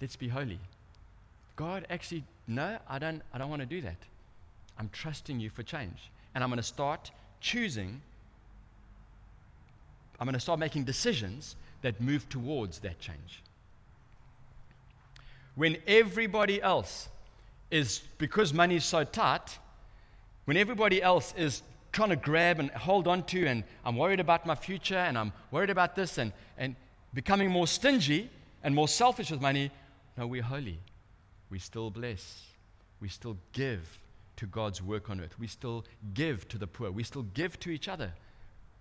let's 0.00 0.16
be 0.16 0.28
holy. 0.28 0.58
God, 1.56 1.86
actually, 1.90 2.24
no, 2.46 2.78
I 2.88 2.98
don't, 2.98 3.22
I 3.32 3.38
don't 3.38 3.50
want 3.50 3.62
to 3.62 3.66
do 3.66 3.80
that. 3.82 3.98
I'm 4.78 4.88
trusting 4.92 5.38
you 5.40 5.50
for 5.50 5.62
change. 5.62 6.10
And 6.34 6.42
I'm 6.42 6.50
going 6.50 6.56
to 6.56 6.62
start 6.62 7.10
choosing, 7.40 8.00
I'm 10.24 10.26
going 10.26 10.32
to 10.32 10.40
start 10.40 10.58
making 10.58 10.84
decisions 10.84 11.54
that 11.82 12.00
move 12.00 12.26
towards 12.30 12.78
that 12.78 12.98
change. 12.98 13.42
When 15.54 15.76
everybody 15.86 16.62
else 16.62 17.10
is, 17.70 18.00
because 18.16 18.54
money 18.54 18.76
is 18.76 18.86
so 18.86 19.04
tight, 19.04 19.58
when 20.46 20.56
everybody 20.56 21.02
else 21.02 21.34
is 21.36 21.60
trying 21.92 22.08
to 22.08 22.16
grab 22.16 22.58
and 22.58 22.70
hold 22.70 23.06
on 23.06 23.24
to, 23.24 23.46
and 23.46 23.64
I'm 23.84 23.98
worried 23.98 24.18
about 24.18 24.46
my 24.46 24.54
future, 24.54 24.96
and 24.96 25.18
I'm 25.18 25.30
worried 25.50 25.68
about 25.68 25.94
this, 25.94 26.16
and, 26.16 26.32
and 26.56 26.74
becoming 27.12 27.50
more 27.50 27.66
stingy 27.66 28.30
and 28.62 28.74
more 28.74 28.88
selfish 28.88 29.30
with 29.30 29.42
money, 29.42 29.70
no, 30.16 30.26
we're 30.26 30.40
holy. 30.40 30.78
We 31.50 31.58
still 31.58 31.90
bless. 31.90 32.44
We 33.02 33.10
still 33.10 33.36
give 33.52 33.98
to 34.36 34.46
God's 34.46 34.80
work 34.80 35.10
on 35.10 35.20
earth. 35.20 35.38
We 35.38 35.48
still 35.48 35.84
give 36.14 36.48
to 36.48 36.56
the 36.56 36.66
poor. 36.66 36.90
We 36.90 37.02
still 37.02 37.26
give 37.34 37.60
to 37.60 37.68
each 37.68 37.88
other. 37.88 38.14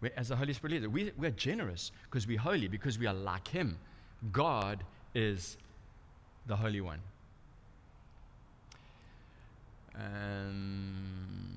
We're, 0.03 0.11
as 0.17 0.27
the 0.27 0.35
Holy 0.35 0.51
Spirit 0.51 0.73
leader, 0.73 0.89
we, 0.89 1.13
we're 1.17 1.31
generous 1.31 1.93
because 2.03 2.27
we're 2.27 2.37
holy, 2.37 2.67
because 2.67 2.99
we 2.99 3.07
are 3.07 3.13
like 3.13 3.47
Him. 3.47 3.77
God 4.33 4.83
is 5.15 5.55
the 6.45 6.57
Holy 6.57 6.81
One. 6.81 6.99
Um, 9.95 11.55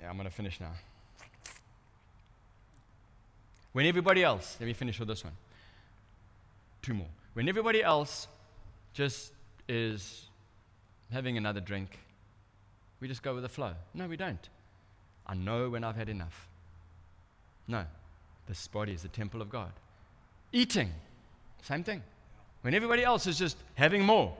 yeah, 0.00 0.08
I'm 0.08 0.16
going 0.16 0.26
to 0.26 0.34
finish 0.34 0.58
now. 0.58 0.72
When 3.74 3.84
everybody 3.84 4.24
else, 4.24 4.56
let 4.58 4.66
me 4.66 4.72
finish 4.72 4.98
with 4.98 5.08
this 5.08 5.22
one. 5.22 5.34
Two 6.80 6.94
more. 6.94 7.08
When 7.34 7.46
everybody 7.46 7.82
else 7.82 8.26
just 8.94 9.34
is 9.68 10.30
having 11.10 11.36
another 11.36 11.60
drink, 11.60 11.98
we 13.00 13.08
just 13.08 13.22
go 13.22 13.34
with 13.34 13.42
the 13.42 13.50
flow. 13.50 13.74
No, 13.92 14.06
we 14.06 14.16
don't. 14.16 14.48
I 15.26 15.34
know 15.34 15.70
when 15.70 15.84
I've 15.84 15.96
had 15.96 16.08
enough. 16.08 16.48
No, 17.68 17.84
this 18.48 18.66
body 18.68 18.92
is 18.92 19.02
the 19.02 19.08
temple 19.08 19.40
of 19.40 19.50
God. 19.50 19.72
Eating, 20.52 20.90
same 21.62 21.84
thing. 21.84 22.02
When 22.62 22.74
everybody 22.74 23.02
else 23.02 23.26
is 23.26 23.38
just 23.38 23.56
having 23.74 24.04
more, 24.04 24.36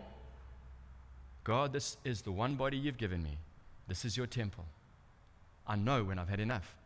God, 1.45 1.73
this 1.73 1.97
is 2.05 2.23
the 2.23 2.33
one 2.33 2.55
body 2.55 2.77
you've 2.77 2.99
given 2.99 3.23
me. 3.23 3.37
This 3.89 4.05
is 4.05 4.17
your 4.17 4.27
temple. 4.27 4.65
I 5.67 5.77
know 5.77 6.05
when 6.05 6.19
I've 6.19 6.29
had 6.29 6.41
enough. 6.41 6.77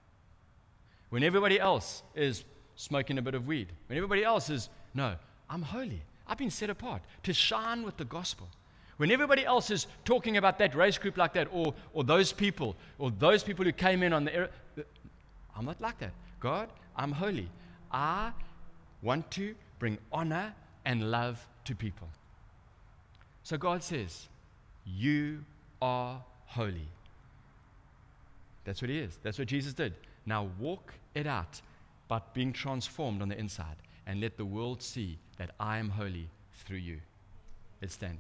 When 1.11 1.23
everybody 1.23 1.61
else 1.61 2.03
is 2.15 2.45
smoking 2.77 3.19
a 3.19 3.23
bit 3.23 3.35
of 3.35 3.47
weed, 3.47 3.69
when 3.87 3.97
everybody 3.97 4.25
else 4.25 4.51
is, 4.51 4.69
no, 4.95 5.15
I'm 5.49 5.63
holy. 5.63 6.03
I've 6.27 6.39
been 6.39 6.51
set 6.51 6.71
apart 6.71 7.03
to 7.23 7.33
shine 7.33 7.85
with 7.85 7.97
the 7.97 8.05
gospel. 8.05 8.49
When 8.97 9.11
everybody 9.11 9.45
else 9.45 9.71
is 9.71 9.87
talking 10.05 10.37
about 10.39 10.59
that 10.59 10.75
race 10.75 10.97
group 10.97 11.17
like 11.17 11.35
that, 11.35 11.49
or, 11.53 11.75
or 11.93 12.03
those 12.03 12.33
people, 12.33 12.77
or 12.99 13.11
those 13.11 13.43
people 13.43 13.65
who 13.65 13.73
came 13.73 14.03
in 14.03 14.13
on 14.13 14.25
the 14.25 14.35
era, 14.35 14.49
I'm 15.57 15.65
not 15.65 15.81
like 15.81 15.99
that. 15.99 16.13
God, 16.41 16.69
I'm 16.97 17.13
holy. 17.13 17.49
I 17.93 18.33
want 19.03 19.31
to 19.33 19.55
bring 19.79 19.99
honor 20.13 20.55
and 20.85 21.11
love 21.11 21.47
to 21.65 21.75
people. 21.75 22.09
So 23.43 23.57
God 23.57 23.83
says, 23.83 24.29
You 24.87 25.45
are 25.83 26.23
holy. 26.47 26.89
That's 28.65 28.81
what 28.81 28.89
He 28.89 28.99
is. 28.99 29.19
That's 29.23 29.39
what 29.39 29.49
Jesus 29.49 29.73
did. 29.73 29.95
Now 30.25 30.49
walk 30.59 30.95
it 31.15 31.27
out 31.27 31.61
by 32.09 32.21
being 32.35 32.53
transformed 32.53 33.23
on 33.23 33.29
the 33.29 33.39
inside 33.39 33.77
and 34.07 34.21
let 34.21 34.37
the 34.37 34.45
world 34.45 34.83
see 34.83 35.19
that 35.39 35.51
I 35.61 35.79
am 35.79 35.91
holy 35.91 36.29
through 36.65 36.79
you. 36.79 36.99
Let's 37.81 37.95
stand. 37.95 38.19